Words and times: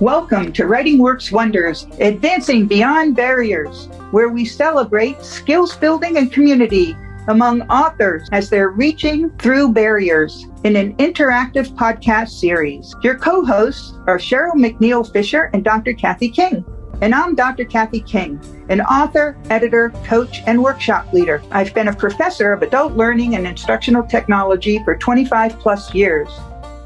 Welcome 0.00 0.52
to 0.52 0.66
Writing 0.66 0.98
Works 0.98 1.32
Wonders, 1.32 1.86
advancing 2.00 2.66
beyond 2.66 3.16
barriers, 3.16 3.88
where 4.10 4.28
we 4.28 4.44
celebrate 4.44 5.22
skills 5.22 5.74
building 5.74 6.18
and 6.18 6.30
community 6.30 6.94
among 7.28 7.62
authors 7.62 8.28
as 8.30 8.50
they're 8.50 8.68
reaching 8.68 9.30
through 9.38 9.72
barriers 9.72 10.46
in 10.64 10.76
an 10.76 10.94
interactive 10.96 11.68
podcast 11.74 12.28
series. 12.28 12.94
Your 13.02 13.16
co 13.16 13.44
hosts 13.44 13.94
are 14.06 14.18
Cheryl 14.18 14.52
McNeil 14.52 15.10
Fisher 15.10 15.50
and 15.54 15.64
Dr. 15.64 15.94
Kathy 15.94 16.28
King. 16.28 16.64
And 17.02 17.14
I'm 17.14 17.34
Dr. 17.34 17.66
Kathy 17.66 18.00
King, 18.00 18.40
an 18.70 18.80
author, 18.80 19.36
editor, 19.50 19.90
coach, 20.06 20.42
and 20.46 20.62
workshop 20.62 21.12
leader. 21.12 21.42
I've 21.50 21.74
been 21.74 21.88
a 21.88 21.94
professor 21.94 22.54
of 22.54 22.62
adult 22.62 22.94
learning 22.94 23.36
and 23.36 23.46
instructional 23.46 24.02
technology 24.02 24.82
for 24.82 24.96
25 24.96 25.58
plus 25.58 25.92
years. 25.92 26.30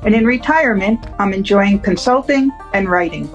And 0.02 0.12
in 0.12 0.26
retirement, 0.26 1.06
I'm 1.20 1.32
enjoying 1.32 1.78
consulting 1.78 2.50
and 2.72 2.88
writing. 2.88 3.28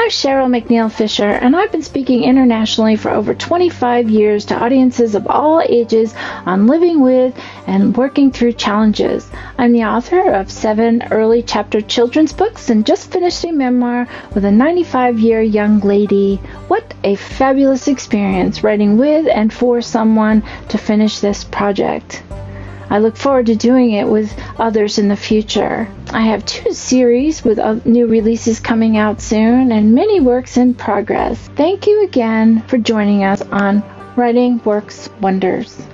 I'm 0.00 0.10
Cheryl 0.10 0.46
McNeil 0.48 0.92
Fisher, 0.92 1.26
and 1.26 1.56
I've 1.56 1.72
been 1.72 1.82
speaking 1.82 2.22
internationally 2.22 2.94
for 2.94 3.10
over 3.10 3.34
25 3.34 4.08
years 4.08 4.44
to 4.44 4.54
audiences 4.54 5.16
of 5.16 5.26
all 5.26 5.60
ages 5.60 6.14
on 6.46 6.68
living 6.68 7.00
with 7.00 7.36
and 7.66 7.96
working 7.96 8.30
through 8.30 8.52
challenges. 8.52 9.28
I'm 9.58 9.72
the 9.72 9.86
author 9.86 10.30
of 10.30 10.52
seven 10.52 11.02
early 11.10 11.42
chapter 11.42 11.80
children's 11.80 12.32
books 12.32 12.70
and 12.70 12.86
just 12.86 13.10
finished 13.10 13.44
a 13.44 13.50
memoir 13.50 14.06
with 14.36 14.44
a 14.44 14.52
95 14.52 15.18
year 15.18 15.42
young 15.42 15.80
lady. 15.80 16.36
What 16.68 16.94
a 17.02 17.16
fabulous 17.16 17.88
experience 17.88 18.62
writing 18.62 18.98
with 18.98 19.26
and 19.26 19.52
for 19.52 19.82
someone 19.82 20.44
to 20.68 20.78
finish 20.78 21.18
this 21.18 21.42
project. 21.42 22.22
I 22.90 23.00
look 23.00 23.18
forward 23.18 23.44
to 23.46 23.54
doing 23.54 23.90
it 23.90 24.08
with 24.08 24.34
others 24.58 24.98
in 24.98 25.08
the 25.08 25.16
future. 25.16 25.86
I 26.10 26.22
have 26.22 26.46
two 26.46 26.72
series 26.72 27.44
with 27.44 27.58
uh, 27.58 27.80
new 27.84 28.06
releases 28.06 28.60
coming 28.60 28.96
out 28.96 29.20
soon 29.20 29.72
and 29.72 29.94
many 29.94 30.20
works 30.20 30.56
in 30.56 30.72
progress. 30.72 31.38
Thank 31.54 31.86
you 31.86 32.04
again 32.04 32.62
for 32.62 32.78
joining 32.78 33.24
us 33.24 33.42
on 33.42 33.82
Writing 34.16 34.62
Works 34.64 35.10
Wonders. 35.20 35.86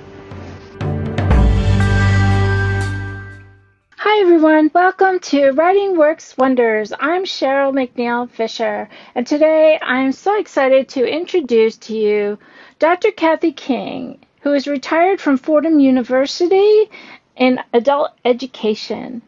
Hi 3.97 4.21
everyone, 4.21 4.71
welcome 4.73 5.19
to 5.19 5.51
Writing 5.51 5.97
Works 5.97 6.37
Wonders. 6.37 6.93
I'm 6.97 7.25
Cheryl 7.25 7.73
McNeil 7.73 8.29
Fisher, 8.29 8.87
and 9.15 9.27
today 9.27 9.77
I'm 9.81 10.13
so 10.13 10.39
excited 10.39 10.87
to 10.89 11.05
introduce 11.05 11.75
to 11.77 11.97
you 11.97 12.39
Dr. 12.79 13.11
Kathy 13.11 13.51
King 13.51 14.24
who 14.45 14.53
is 14.53 14.67
retired 14.67 15.19
from 15.19 15.37
Fordham 15.37 15.79
University 15.79 16.87
in 17.35 17.59
adult 17.73 18.11
education. 18.23 19.23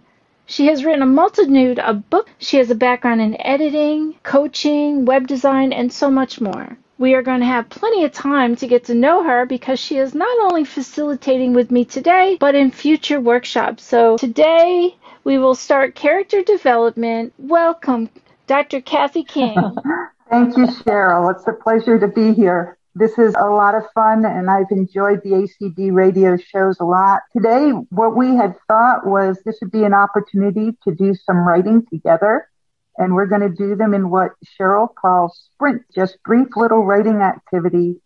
She 0.46 0.68
has 0.68 0.86
written 0.86 1.02
a 1.02 1.08
multitude 1.08 1.80
of 1.80 2.08
books. 2.12 2.30
She 2.38 2.58
has 2.58 2.70
a 2.70 2.76
background 2.76 3.22
in 3.22 3.42
editing, 3.42 4.14
coaching, 4.22 5.06
web 5.06 5.26
design, 5.26 5.74
and 5.74 5.92
so 5.92 6.12
much 6.12 6.40
more. 6.40 6.78
We 7.00 7.16
are 7.16 7.24
going 7.24 7.40
to 7.40 7.48
have 7.48 7.68
plenty 7.68 8.04
of 8.04 8.12
time 8.12 8.56
to 8.58 8.68
get 8.68 8.86
to 8.86 8.94
know 8.94 9.24
her 9.24 9.48
because 9.48 9.80
she 9.80 9.98
is 9.98 10.14
not 10.14 10.52
only 10.52 10.64
facilitating 10.64 11.56
with 11.56 11.72
me 11.72 11.84
today, 11.84 12.38
but 12.40 12.54
in 12.54 12.70
future 12.70 13.20
workshops. 13.20 13.84
So 13.84 14.18
today 14.18 14.96
we 15.24 15.40
will 15.40 15.56
start 15.56 15.96
character 15.96 16.44
development. 16.44 17.34
Welcome, 17.40 18.12
Dr. 18.46 18.82
Kathy 18.82 19.24
King. 19.24 19.56
Thank 20.30 20.58
you, 20.58 20.68
Cheryl. 20.68 21.34
It's 21.34 21.48
a 21.48 21.54
pleasure 21.54 22.00
to 22.00 22.08
be 22.08 22.34
here. 22.34 22.77
This 22.98 23.20
is 23.20 23.36
a 23.38 23.46
lot 23.46 23.76
of 23.76 23.84
fun 23.94 24.26
and 24.26 24.50
I've 24.50 24.72
enjoyed 24.72 25.22
the 25.24 25.48
ACB 25.62 25.94
radio 25.94 26.36
shows 26.36 26.80
a 26.80 26.84
lot. 26.84 27.22
Today, 27.32 27.70
what 27.92 28.18
we 28.18 28.36
had 28.36 28.56
thought 28.68 29.06
was 29.06 29.40
this 29.46 29.60
would 29.62 29.72
be 29.72 29.84
an 29.84 29.94
opportunity 29.94 30.76
to 30.84 30.96
do 30.96 31.14
some 31.14 31.38
writing 31.38 31.86
together. 31.94 32.50
And 32.98 33.14
we're 33.14 33.28
going 33.28 33.42
to 33.42 33.50
do 33.50 33.76
them 33.76 33.94
in 33.94 34.10
what 34.10 34.32
Cheryl 34.44 34.88
calls 34.96 35.48
sprint, 35.54 35.84
just 35.94 36.18
brief 36.24 36.48
little 36.56 36.84
writing 36.86 37.18
activity. 37.18 37.98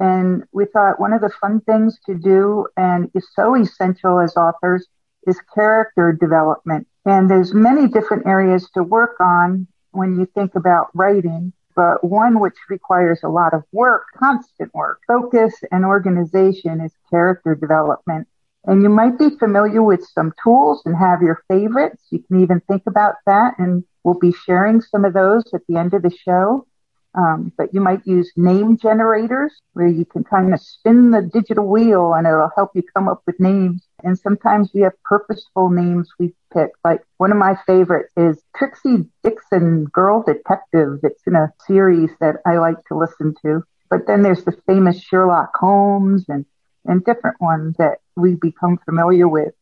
And 0.00 0.42
we 0.50 0.64
thought 0.64 0.98
one 0.98 1.12
of 1.12 1.20
the 1.20 1.30
fun 1.40 1.60
things 1.60 2.00
to 2.06 2.16
do 2.16 2.66
and 2.76 3.08
is 3.14 3.28
so 3.32 3.54
essential 3.54 4.18
as 4.18 4.36
authors 4.36 4.84
is 5.28 5.38
character 5.54 6.16
development. 6.20 6.88
And 7.04 7.30
there's 7.30 7.54
many 7.54 7.86
different 7.86 8.26
areas 8.26 8.68
to 8.74 8.82
work 8.82 9.20
on 9.20 9.68
when 9.92 10.18
you 10.18 10.26
think 10.34 10.56
about 10.56 10.88
writing 10.92 11.52
but 11.74 12.02
one 12.02 12.40
which 12.40 12.56
requires 12.68 13.20
a 13.22 13.28
lot 13.28 13.54
of 13.54 13.62
work, 13.72 14.04
constant 14.16 14.74
work, 14.74 15.00
focus 15.06 15.54
and 15.70 15.84
organization 15.84 16.80
is 16.80 16.92
character 17.10 17.54
development. 17.54 18.28
And 18.64 18.82
you 18.82 18.88
might 18.88 19.18
be 19.18 19.30
familiar 19.38 19.82
with 19.82 20.04
some 20.04 20.32
tools 20.42 20.82
and 20.84 20.96
have 20.96 21.22
your 21.22 21.42
favorites. 21.48 22.04
You 22.10 22.22
can 22.22 22.42
even 22.42 22.60
think 22.60 22.82
about 22.86 23.14
that 23.26 23.54
and 23.58 23.84
we'll 24.04 24.18
be 24.18 24.32
sharing 24.32 24.80
some 24.80 25.04
of 25.04 25.14
those 25.14 25.44
at 25.54 25.62
the 25.68 25.76
end 25.76 25.94
of 25.94 26.02
the 26.02 26.10
show. 26.10 26.66
Um, 27.14 27.52
but 27.58 27.74
you 27.74 27.80
might 27.80 28.06
use 28.06 28.30
name 28.36 28.76
generators 28.76 29.52
where 29.72 29.88
you 29.88 30.04
can 30.04 30.22
kind 30.22 30.54
of 30.54 30.60
spin 30.60 31.10
the 31.10 31.22
digital 31.22 31.66
wheel 31.66 32.14
and 32.14 32.26
it'll 32.26 32.52
help 32.54 32.70
you 32.74 32.82
come 32.94 33.08
up 33.08 33.22
with 33.26 33.40
names. 33.40 33.82
And 34.04 34.18
sometimes 34.18 34.70
we 34.72 34.82
have 34.82 34.92
purposeful 35.04 35.70
names 35.70 36.08
we 36.18 36.34
pick. 36.54 36.70
Like 36.84 37.02
one 37.16 37.32
of 37.32 37.38
my 37.38 37.56
favorites 37.66 38.12
is 38.16 38.42
Trixie 38.56 39.06
Dixon 39.24 39.86
Girl 39.86 40.22
Detective. 40.22 41.00
It's 41.02 41.26
in 41.26 41.34
a 41.34 41.52
series 41.66 42.10
that 42.20 42.36
I 42.46 42.58
like 42.58 42.82
to 42.86 42.96
listen 42.96 43.34
to. 43.42 43.64
But 43.90 44.06
then 44.06 44.22
there's 44.22 44.44
the 44.44 44.56
famous 44.66 45.02
Sherlock 45.02 45.50
Holmes 45.56 46.26
and, 46.28 46.46
and 46.84 47.04
different 47.04 47.40
ones 47.40 47.74
that 47.78 47.98
we 48.16 48.36
become 48.36 48.78
familiar 48.84 49.26
with. 49.26 49.52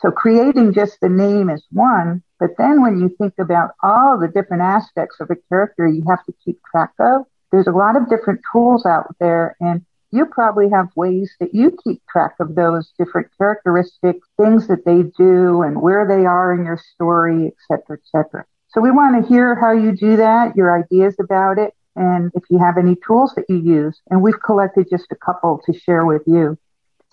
So 0.00 0.10
creating 0.10 0.72
just 0.72 1.00
the 1.00 1.08
name 1.10 1.50
is 1.50 1.64
one, 1.70 2.22
but 2.38 2.50
then 2.58 2.82
when 2.82 2.98
you 3.00 3.08
think 3.18 3.34
about 3.38 3.70
all 3.82 4.18
the 4.18 4.28
different 4.28 4.62
aspects 4.62 5.16
of 5.20 5.30
a 5.30 5.36
character 5.48 5.86
you 5.86 6.04
have 6.08 6.24
to 6.26 6.34
keep 6.44 6.58
track 6.70 6.90
of, 6.98 7.22
there's 7.52 7.66
a 7.66 7.72
lot 7.72 7.96
of 7.96 8.08
different 8.08 8.40
tools 8.52 8.84
out 8.84 9.14
there 9.20 9.56
and 9.60 9.84
you 10.10 10.26
probably 10.26 10.70
have 10.70 10.88
ways 10.94 11.34
that 11.40 11.52
you 11.52 11.76
keep 11.82 12.00
track 12.08 12.34
of 12.38 12.54
those 12.54 12.92
different 12.96 13.26
characteristics, 13.36 14.28
things 14.40 14.68
that 14.68 14.84
they 14.84 15.02
do 15.18 15.62
and 15.62 15.82
where 15.82 16.06
they 16.06 16.24
are 16.24 16.54
in 16.54 16.64
your 16.64 16.80
story, 16.94 17.48
et 17.48 17.54
cetera, 17.66 17.96
et 17.96 18.06
cetera. 18.12 18.44
So 18.68 18.80
we 18.80 18.92
want 18.92 19.20
to 19.20 19.28
hear 19.28 19.56
how 19.56 19.72
you 19.72 19.96
do 19.96 20.16
that, 20.16 20.56
your 20.56 20.76
ideas 20.78 21.16
about 21.18 21.58
it, 21.58 21.74
and 21.96 22.30
if 22.34 22.44
you 22.48 22.58
have 22.58 22.76
any 22.78 22.96
tools 23.06 23.32
that 23.34 23.46
you 23.48 23.56
use. 23.56 24.00
And 24.10 24.22
we've 24.22 24.40
collected 24.40 24.86
just 24.88 25.06
a 25.10 25.16
couple 25.16 25.60
to 25.66 25.76
share 25.76 26.04
with 26.04 26.22
you. 26.26 26.58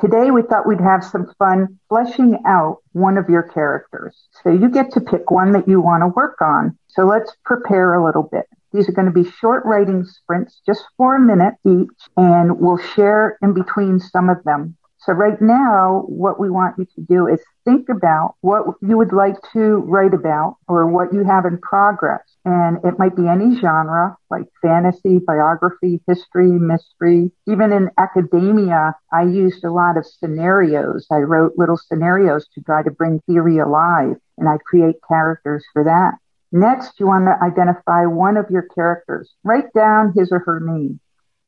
Today 0.02 0.32
we 0.32 0.42
thought 0.42 0.66
we'd 0.66 0.82
have 0.82 1.04
some 1.04 1.32
fun 1.38 1.78
fleshing 1.88 2.40
out 2.48 2.78
one 2.94 3.20
of 3.20 3.30
your 3.30 3.44
characters. 3.44 4.18
So 4.42 4.50
you 4.50 4.68
get 4.68 4.92
to 4.94 5.00
pick 5.00 5.30
one 5.30 5.52
that 5.52 5.68
you 5.68 5.80
want 5.80 6.02
to 6.02 6.08
work 6.08 6.42
on. 6.42 6.76
So 6.88 7.04
let's 7.04 7.32
prepare 7.46 7.94
a 7.94 8.04
little 8.04 8.24
bit. 8.24 8.46
These 8.74 8.90
are 8.90 8.94
going 8.94 9.06
to 9.06 9.14
be 9.14 9.30
short 9.30 9.64
writing 9.64 10.04
sprints, 10.04 10.60
just 10.66 10.84
for 10.98 11.16
a 11.16 11.20
minute 11.20 11.54
each, 11.68 12.10
and 12.18 12.60
we'll 12.60 12.80
share 12.80 13.38
in 13.44 13.54
between 13.54 14.00
some 14.00 14.28
of 14.28 14.44
them. 14.44 14.76
So 15.04 15.14
right 15.14 15.42
now, 15.42 16.04
what 16.08 16.40
we 16.40 16.52
want 16.52 16.78
you 16.78 16.86
to 16.86 17.02
do 17.02 17.28
is 17.28 17.42
think 17.66 17.90
about 17.90 18.36
what 18.42 18.66
you 18.84 18.98
would 18.98 19.14
like 19.14 19.36
to 19.54 19.78
write 19.88 20.14
about 20.14 20.58
or 20.68 20.86
what 20.88 21.12
you 21.12 21.24
have 21.24 21.46
in 21.46 21.58
progress. 21.58 22.22
And 22.46 22.78
it 22.84 23.00
might 23.00 23.16
be 23.16 23.28
any 23.28 23.60
genre 23.60 24.16
like 24.30 24.46
fantasy, 24.62 25.18
biography, 25.18 26.02
history, 26.08 26.52
mystery. 26.52 27.32
Even 27.48 27.74
in 27.74 27.90
academia, 27.98 28.96
I 29.12 29.24
used 29.24 29.64
a 29.64 29.72
lot 29.72 29.98
of 29.98 30.06
scenarios. 30.06 31.08
I 31.12 31.18
wrote 31.18 31.54
little 31.58 31.78
scenarios 31.78 32.48
to 32.54 32.62
try 32.62 32.84
to 32.84 32.92
bring 32.92 33.22
theory 33.22 33.58
alive 33.58 34.18
and 34.38 34.48
I 34.48 34.58
create 34.64 34.98
characters 35.08 35.66
for 35.74 35.84
that. 35.84 36.18
Next, 36.52 37.00
you 37.00 37.08
want 37.08 37.26
to 37.26 37.44
identify 37.44 38.06
one 38.06 38.38
of 38.38 38.52
your 38.52 38.68
characters. 38.76 39.34
Write 39.44 39.74
down 39.74 40.14
his 40.16 40.32
or 40.32 40.40
her 40.40 40.60
name. 40.60 41.00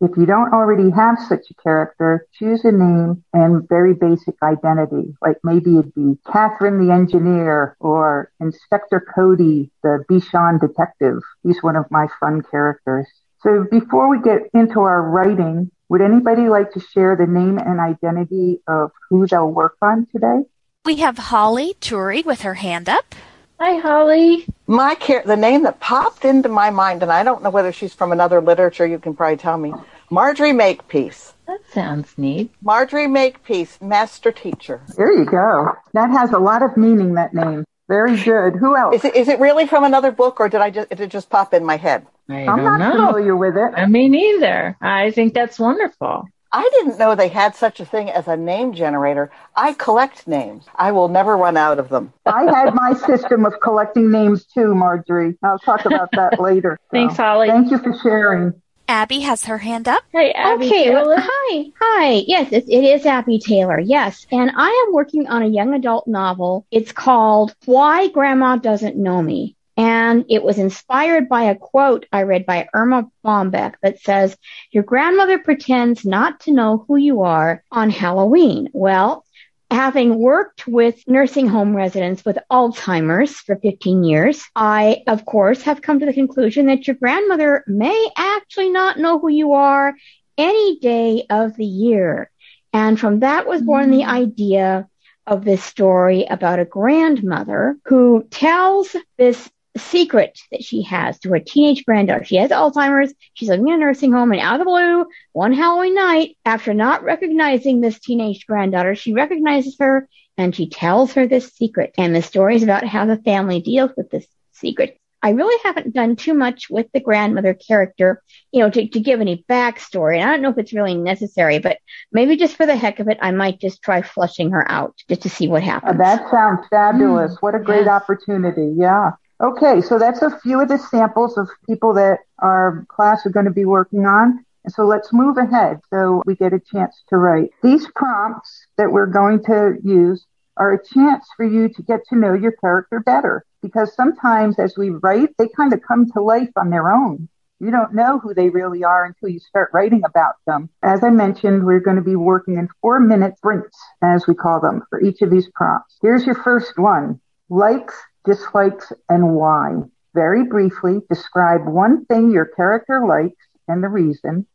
If 0.03 0.17
you 0.17 0.25
don't 0.25 0.53
already 0.53 0.89
have 0.89 1.17
such 1.29 1.45
a 1.49 1.53
character, 1.63 2.27
choose 2.33 2.65
a 2.65 2.73
name 2.73 3.23
and 3.31 3.65
very 3.69 3.93
basic 3.93 4.35
identity. 4.43 5.15
Like 5.21 5.37
maybe 5.45 5.77
it'd 5.77 5.95
be 5.95 6.17
Catherine 6.29 6.85
the 6.85 6.93
engineer 6.93 7.77
or 7.79 8.29
Inspector 8.41 8.99
Cody, 9.15 9.71
the 9.81 10.03
Bichon 10.11 10.59
detective. 10.59 11.21
He's 11.43 11.63
one 11.63 11.77
of 11.77 11.85
my 11.89 12.07
fun 12.19 12.43
characters. 12.51 13.07
So 13.43 13.65
before 13.71 14.09
we 14.09 14.21
get 14.21 14.41
into 14.53 14.81
our 14.81 15.01
writing, 15.01 15.71
would 15.87 16.01
anybody 16.01 16.49
like 16.49 16.73
to 16.73 16.81
share 16.81 17.15
the 17.15 17.25
name 17.25 17.57
and 17.57 17.79
identity 17.79 18.61
of 18.67 18.91
who 19.09 19.25
they'll 19.25 19.51
work 19.51 19.77
on 19.81 20.05
today? 20.11 20.41
We 20.83 20.97
have 20.97 21.17
Holly 21.17 21.75
Turi 21.79 22.25
with 22.25 22.41
her 22.41 22.55
hand 22.55 22.89
up. 22.89 23.15
Hi, 23.59 23.77
Holly. 23.79 24.45
My 24.67 24.95
car- 24.95 25.23
the 25.25 25.35
name 25.37 25.63
that 25.63 25.79
popped 25.79 26.25
into 26.25 26.49
my 26.49 26.69
mind, 26.69 27.01
and 27.03 27.11
I 27.11 27.23
don't 27.23 27.43
know 27.43 27.49
whether 27.49 27.71
she's 27.71 27.93
from 27.93 28.11
another 28.11 28.41
literature. 28.41 28.85
You 28.85 28.99
can 28.99 29.15
probably 29.15 29.37
tell 29.37 29.57
me. 29.57 29.73
Marjorie 30.09 30.53
Makepeace. 30.53 31.33
That 31.47 31.59
sounds 31.71 32.13
neat. 32.17 32.51
Marjorie 32.61 33.07
Makepeace, 33.07 33.79
master 33.81 34.31
teacher. 34.31 34.81
There 34.97 35.11
you 35.11 35.25
go. 35.25 35.71
That 35.93 36.09
has 36.11 36.31
a 36.31 36.39
lot 36.39 36.61
of 36.61 36.75
meaning, 36.77 37.13
that 37.15 37.33
name. 37.33 37.65
Very 37.89 38.15
good. 38.17 38.55
Who 38.55 38.75
else? 38.75 38.95
Is 38.95 39.05
it, 39.05 39.15
is 39.15 39.27
it 39.27 39.39
really 39.39 39.67
from 39.67 39.83
another 39.83 40.11
book 40.11 40.39
or 40.39 40.49
did 40.49 40.61
I 40.61 40.69
just, 40.69 40.89
did 40.89 40.99
it 41.01 41.09
just 41.09 41.29
pop 41.29 41.53
in 41.53 41.65
my 41.65 41.77
head? 41.77 42.05
I 42.29 42.45
I'm 42.45 42.57
don't 42.57 42.63
not 42.63 42.79
know. 42.79 43.07
familiar 43.07 43.35
with 43.35 43.55
it. 43.57 43.73
Uh, 43.73 43.81
I 43.81 43.85
mean, 43.87 44.11
neither. 44.11 44.77
I 44.81 45.11
think 45.11 45.33
that's 45.33 45.59
wonderful. 45.59 46.25
I 46.55 46.69
didn't 46.73 46.99
know 46.99 47.15
they 47.15 47.29
had 47.29 47.55
such 47.55 47.79
a 47.79 47.85
thing 47.85 48.11
as 48.11 48.27
a 48.27 48.37
name 48.37 48.73
generator. 48.73 49.31
I 49.55 49.73
collect 49.73 50.27
names. 50.27 50.65
I 50.75 50.91
will 50.91 51.07
never 51.07 51.35
run 51.35 51.57
out 51.57 51.79
of 51.79 51.89
them. 51.89 52.13
I 52.27 52.43
had 52.43 52.75
my 52.75 52.93
system 52.93 53.43
of 53.45 53.59
collecting 53.59 54.11
names 54.11 54.45
too, 54.45 54.75
Marjorie. 54.75 55.35
I'll 55.41 55.57
talk 55.57 55.85
about 55.85 56.11
that 56.11 56.39
later. 56.39 56.79
Thanks, 56.91 57.17
Holly. 57.17 57.47
Thank 57.47 57.71
you 57.71 57.79
for 57.79 57.97
sharing. 58.03 58.53
Abby 58.87 59.21
has 59.21 59.45
her 59.45 59.57
hand 59.57 59.87
up. 59.87 60.03
Hi, 60.13 60.29
Abby. 60.31 60.67
okay, 60.67 60.83
Taylor. 60.85 61.05
well, 61.07 61.17
hi, 61.27 61.65
hi. 61.81 62.23
Yes, 62.27 62.51
it, 62.51 62.65
it 62.67 62.83
is 62.83 63.05
Abby 63.05 63.39
Taylor. 63.39 63.79
Yes, 63.79 64.27
and 64.29 64.51
I 64.55 64.85
am 64.87 64.93
working 64.93 65.25
on 65.27 65.41
a 65.41 65.47
young 65.47 65.73
adult 65.73 66.05
novel. 66.05 66.67
It's 66.69 66.91
called 66.91 67.55
"Why 67.65 68.09
Grandma 68.09 68.57
Doesn't 68.57 68.97
Know 68.97 69.21
Me," 69.21 69.55
and 69.75 70.25
it 70.29 70.43
was 70.43 70.59
inspired 70.59 71.27
by 71.29 71.43
a 71.43 71.55
quote 71.55 72.05
I 72.11 72.23
read 72.23 72.45
by 72.45 72.67
Erma 72.73 73.09
Bombeck 73.25 73.75
that 73.81 73.99
says, 73.99 74.37
"Your 74.71 74.83
grandmother 74.83 75.39
pretends 75.39 76.05
not 76.05 76.41
to 76.41 76.51
know 76.51 76.85
who 76.87 76.97
you 76.97 77.21
are 77.21 77.63
on 77.71 77.89
Halloween." 77.89 78.69
Well. 78.73 79.25
Having 79.71 80.19
worked 80.19 80.67
with 80.67 81.03
nursing 81.07 81.47
home 81.47 81.75
residents 81.75 82.23
with 82.23 82.37
Alzheimer's 82.51 83.37
for 83.37 83.55
15 83.55 84.03
years, 84.03 84.43
I, 84.55 85.01
of 85.07 85.25
course, 85.25 85.63
have 85.63 85.81
come 85.81 85.99
to 85.99 86.05
the 86.05 86.13
conclusion 86.13 86.67
that 86.67 86.85
your 86.85 86.95
grandmother 86.95 87.63
may 87.65 88.09
actually 88.15 88.69
not 88.69 88.99
know 88.99 89.17
who 89.17 89.29
you 89.29 89.53
are 89.53 89.95
any 90.37 90.77
day 90.77 91.25
of 91.27 91.55
the 91.55 91.65
year. 91.65 92.29
And 92.71 92.99
from 92.99 93.21
that 93.21 93.47
was 93.47 93.61
born 93.61 93.91
the 93.91 94.01
mm-hmm. 94.01 94.11
idea 94.11 94.87
of 95.25 95.45
this 95.45 95.63
story 95.63 96.25
about 96.25 96.59
a 96.59 96.65
grandmother 96.65 97.77
who 97.85 98.27
tells 98.29 98.95
this 99.17 99.49
secret 99.77 100.37
that 100.51 100.63
she 100.63 100.83
has 100.83 101.17
to 101.19 101.29
her 101.29 101.39
teenage 101.39 101.85
granddaughter. 101.85 102.23
She 102.23 102.35
has 102.35 102.51
Alzheimer's. 102.51 103.13
She's 103.33 103.49
living 103.49 103.67
in 103.69 103.75
a 103.75 103.77
nursing 103.77 104.11
home 104.11 104.31
and 104.31 104.41
out 104.41 104.55
of 104.55 104.59
the 104.59 104.65
blue, 104.65 105.05
one 105.31 105.53
Halloween 105.53 105.95
night, 105.95 106.37
after 106.45 106.73
not 106.73 107.03
recognizing 107.03 107.81
this 107.81 107.99
teenage 107.99 108.45
granddaughter, 108.45 108.95
she 108.95 109.13
recognizes 109.13 109.75
her 109.79 110.07
and 110.37 110.55
she 110.55 110.69
tells 110.69 111.13
her 111.13 111.27
this 111.27 111.51
secret. 111.53 111.93
And 111.97 112.15
the 112.15 112.21
story 112.21 112.55
is 112.55 112.63
about 112.63 112.85
how 112.85 113.05
the 113.05 113.17
family 113.17 113.61
deals 113.61 113.91
with 113.97 114.09
this 114.09 114.25
secret. 114.51 114.97
I 115.25 115.29
really 115.29 115.57
haven't 115.63 115.93
done 115.93 116.17
too 116.17 116.33
much 116.33 116.69
with 116.69 116.87
the 116.93 116.99
grandmother 116.99 117.53
character, 117.53 118.21
you 118.51 118.59
know, 118.59 118.69
to, 118.69 118.87
to 118.89 118.99
give 118.99 119.21
any 119.21 119.45
backstory. 119.49 120.17
And 120.19 120.29
I 120.29 120.33
don't 120.33 120.41
know 120.41 120.49
if 120.49 120.57
it's 120.57 120.73
really 120.73 120.95
necessary, 120.95 121.59
but 121.59 121.77
maybe 122.11 122.35
just 122.35 122.57
for 122.57 122.65
the 122.65 122.75
heck 122.75 122.99
of 122.99 123.07
it, 123.07 123.19
I 123.21 123.31
might 123.31 123.59
just 123.61 123.81
try 123.81 124.01
flushing 124.01 124.51
her 124.51 124.69
out 124.69 124.95
just 125.07 125.21
to 125.21 125.29
see 125.29 125.47
what 125.47 125.63
Uh, 125.63 125.67
happens. 125.67 125.97
that 125.99 126.29
sounds 126.29 126.67
fabulous. 126.69 127.37
what 127.39 127.55
a 127.55 127.59
great 127.59 127.85
yes. 127.85 127.87
opportunity. 127.87 128.73
Yeah. 128.77 129.11
Okay, 129.43 129.81
so 129.81 129.99
that's 129.99 130.21
a 130.21 130.39
few 130.39 130.61
of 130.61 130.69
the 130.69 130.77
samples 130.77 131.37
of 131.37 131.49
people 131.67 131.93
that 131.95 132.19
our 132.39 132.85
class 132.87 133.25
are 133.25 133.29
going 133.29 133.45
to 133.45 133.51
be 133.51 133.65
working 133.65 134.05
on. 134.05 134.45
And 134.63 134.73
so 134.73 134.85
let's 134.85 135.11
move 135.11 135.35
ahead 135.37 135.81
so 135.89 136.23
we 136.25 136.35
get 136.35 136.53
a 136.53 136.61
chance 136.61 137.03
to 137.09 137.17
write. 137.17 137.49
These 137.61 137.85
prompts 137.93 138.65
that 138.77 138.89
we're 138.89 139.07
going 139.07 139.43
to 139.43 139.75
use 139.83 140.25
are 140.55 140.71
a 140.71 140.81
chance 140.81 141.27
for 141.35 141.45
you 141.45 141.67
to 141.67 141.81
get 141.83 141.99
to 142.07 142.15
know 142.15 142.33
your 142.33 142.53
character 142.53 143.01
better 143.01 143.43
because 143.61 143.93
sometimes 143.93 144.59
as 144.59 144.77
we 144.77 144.91
write, 144.91 145.35
they 145.37 145.49
kind 145.49 145.73
of 145.73 145.81
come 145.85 146.09
to 146.11 146.21
life 146.21 146.51
on 146.55 146.69
their 146.69 146.93
own. 146.93 147.27
You 147.59 147.69
don't 147.69 147.93
know 147.93 148.19
who 148.19 148.33
they 148.33 148.49
really 148.49 148.85
are 148.85 149.03
until 149.03 149.27
you 149.27 149.39
start 149.39 149.71
writing 149.73 150.03
about 150.05 150.35
them. 150.47 150.69
As 150.81 151.03
I 151.03 151.09
mentioned, 151.09 151.65
we're 151.65 151.81
going 151.81 151.97
to 151.97 152.01
be 152.01 152.15
working 152.15 152.57
in 152.57 152.69
four 152.81 153.01
minute 153.01 153.37
sprints, 153.37 153.77
as 154.01 154.25
we 154.25 154.35
call 154.35 154.61
them, 154.61 154.83
for 154.89 155.01
each 155.01 155.21
of 155.21 155.29
these 155.29 155.49
prompts. 155.53 155.97
Here's 156.01 156.25
your 156.25 156.41
first 156.43 156.77
one. 156.77 157.19
Likes, 157.49 157.95
dislikes, 158.25 158.91
and 159.09 159.35
why. 159.35 159.81
Very 160.13 160.45
briefly, 160.45 160.99
describe 161.09 161.65
one 161.65 162.05
thing 162.05 162.31
your 162.31 162.45
character 162.45 163.05
likes 163.07 163.47
and 163.67 163.83
the 163.83 163.89
reason, 163.89 164.45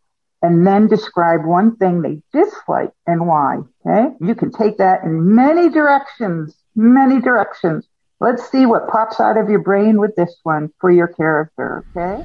and 0.43 0.67
then 0.67 0.87
describe 0.87 1.44
one 1.44 1.76
thing 1.76 2.03
they 2.03 2.23
dislike 2.32 2.93
and 3.06 3.26
why. 3.26 3.59
Okay? 3.85 4.15
You 4.20 4.35
can 4.35 4.53
take 4.53 4.79
that 4.79 5.03
in 5.03 5.35
many 5.35 5.69
directions, 5.69 6.56
many 6.76 7.20
directions. 7.20 7.88
Let's 8.20 8.49
see 8.50 8.67
what 8.67 8.88
pops 8.88 9.20
out 9.20 9.37
of 9.37 9.49
your 9.49 9.61
brain 9.61 10.00
with 10.00 10.14
this 10.17 10.37
one 10.43 10.73
for 10.81 10.91
your 10.91 11.09
character. 11.09 11.85
Okay? 11.97 12.25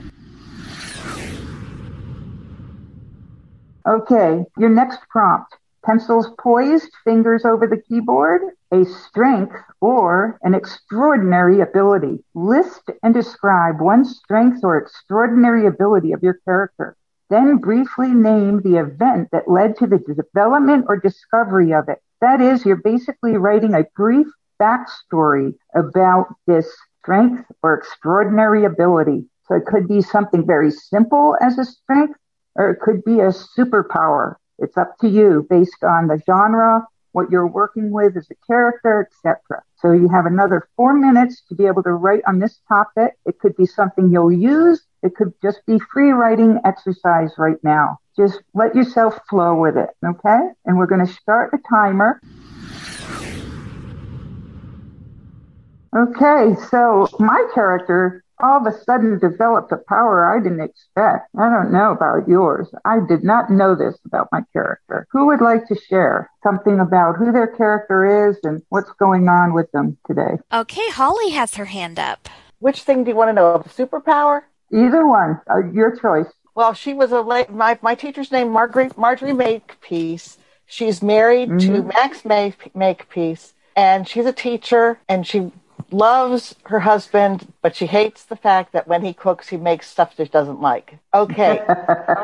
Okay, 3.86 4.46
your 4.58 4.70
next 4.70 5.00
prompt. 5.10 5.56
Pencils 5.86 6.30
poised, 6.40 6.90
fingers 7.04 7.44
over 7.46 7.68
the 7.68 7.82
keyboard, 7.82 8.42
a 8.72 8.86
strength 8.86 9.56
or 9.82 10.40
an 10.42 10.56
extraordinary 10.56 11.60
ability. 11.60 12.24
List 12.34 12.90
and 13.04 13.14
describe 13.14 13.82
one 13.82 14.06
strength 14.06 14.64
or 14.64 14.78
extraordinary 14.78 15.68
ability 15.68 16.14
of 16.14 16.24
your 16.24 16.40
character. 16.46 16.96
Then 17.30 17.58
briefly 17.58 18.10
name 18.10 18.62
the 18.62 18.78
event 18.78 19.30
that 19.32 19.50
led 19.50 19.76
to 19.78 19.88
the 19.88 19.98
development 19.98 20.86
or 20.88 20.98
discovery 20.98 21.74
of 21.74 21.90
it. 21.90 22.02
That 22.22 22.40
is, 22.40 22.66
you're 22.66 22.78
basically 22.78 23.36
writing 23.38 23.74
a 23.74 23.86
brief 23.96 24.28
backstory 24.62 25.54
about 25.76 26.28
this 26.48 26.72
strength 27.00 27.44
or 27.62 27.74
extraordinary 27.74 28.64
ability. 28.64 29.26
So 29.48 29.56
it 29.56 29.66
could 29.66 29.88
be 29.90 30.02
something 30.02 30.46
very 30.46 30.72
simple 30.72 31.36
as 31.42 31.58
a 31.58 31.66
strength, 31.66 32.18
or 32.56 32.70
it 32.70 32.80
could 32.80 33.04
be 33.04 33.20
a 33.20 33.34
superpower. 33.34 34.36
It's 34.60 34.78
up 34.78 34.98
to 35.00 35.08
you 35.08 35.46
based 35.50 35.84
on 35.84 36.08
the 36.08 36.22
genre, 36.26 36.86
what 37.12 37.30
you're 37.30 37.48
working 37.48 37.92
with 37.92 38.18
as 38.18 38.28
a 38.30 38.36
character, 38.46 39.08
etc. 39.08 39.64
So 39.76 39.92
you 39.92 40.10
have 40.10 40.26
another 40.26 40.68
four 40.76 40.94
minutes 40.94 41.42
to 41.50 41.56
be 41.56 41.66
able 41.66 41.84
to 41.84 41.92
write 41.92 42.22
on 42.28 42.40
this 42.40 42.60
topic. 42.68 43.14
It 43.26 43.40
could 43.40 43.56
be 43.56 43.66
something 43.66 44.12
you'll 44.12 44.32
use. 44.32 44.82
It 45.02 45.16
could 45.16 45.34
just 45.42 45.66
be 45.66 45.80
free 45.92 46.12
writing 46.12 46.60
exercise 46.66 47.32
right 47.38 47.62
now. 47.64 48.00
Just 48.16 48.42
let 48.54 48.76
yourself 48.76 49.20
flow 49.30 49.56
with 49.56 49.78
it. 49.78 49.90
Okay. 50.06 50.40
And 50.66 50.78
we're 50.78 50.88
going 50.88 51.06
to 51.06 51.14
start 51.14 51.52
the 51.52 51.60
timer. 51.70 52.22
Okay. 55.96 56.56
So 56.70 57.08
my 57.20 57.48
character 57.54 58.24
all 58.44 58.58
of 58.58 58.68
a 58.72 58.78
sudden 58.84 59.18
developed 59.20 59.72
a 59.72 59.78
power 59.78 60.36
I 60.36 60.44
didn't 60.44 60.60
expect. 60.62 61.30
I 61.40 61.50
don't 61.50 61.72
know 61.72 61.92
about 61.92 62.28
yours. 62.28 62.68
I 62.84 62.98
did 63.08 63.24
not 63.24 63.50
know 63.50 63.74
this 63.74 63.98
about 64.06 64.28
my 64.32 64.42
character. 64.52 65.08
Who 65.12 65.28
would 65.28 65.42
like 65.42 65.66
to 65.70 65.76
share 65.76 66.30
something 66.44 66.80
about 66.80 67.16
who 67.16 67.32
their 67.32 67.48
character 67.48 68.30
is 68.30 68.38
and 68.44 68.62
what's 68.70 68.92
going 69.00 69.30
on 69.30 69.54
with 69.54 69.72
them 69.72 69.98
today? 70.06 70.38
Okay, 70.52 70.90
Holly 70.90 71.30
has 71.32 71.56
her 71.56 71.66
hand 71.66 71.98
up. 72.00 72.28
Which 72.60 72.84
thing 72.84 73.04
do 73.06 73.12
you 73.12 73.16
want 73.16 73.30
to 73.30 73.34
know? 73.34 73.56
A 73.56 73.60
superpower? 73.64 74.42
Either 74.74 75.08
one, 75.08 75.40
uh, 75.50 75.60
your 75.72 75.96
choice. 75.96 76.28
Well, 76.56 76.74
she 76.74 76.94
was 76.94 77.12
a 77.12 77.22
la- 77.22 77.46
my 77.50 77.80
my 77.82 77.96
teacher's 77.96 78.32
name 78.32 78.50
Marjorie 78.52 78.90
Marjorie 78.98 79.34
Makepeace. 79.34 80.38
She's 80.66 81.02
married 81.02 81.50
to 81.62 81.72
Mhm. 81.82 81.94
Max 81.94 82.24
Make 82.26 82.76
Makepeace, 82.76 83.54
and 83.76 84.08
she's 84.08 84.26
a 84.26 84.34
teacher, 84.34 85.00
and 85.10 85.26
she 85.26 85.52
loves 85.92 86.56
her 86.66 86.80
husband, 86.80 87.52
but 87.62 87.76
she 87.76 87.86
hates 87.86 88.26
the 88.26 88.36
fact 88.36 88.74
that 88.74 88.88
when 88.88 89.04
he 89.04 89.14
cooks, 89.14 89.50
he 89.50 89.58
makes 89.58 89.90
stuff 89.90 90.14
she 90.18 90.26
doesn't 90.26 90.62
like. 90.62 90.98
Okay. 91.14 91.62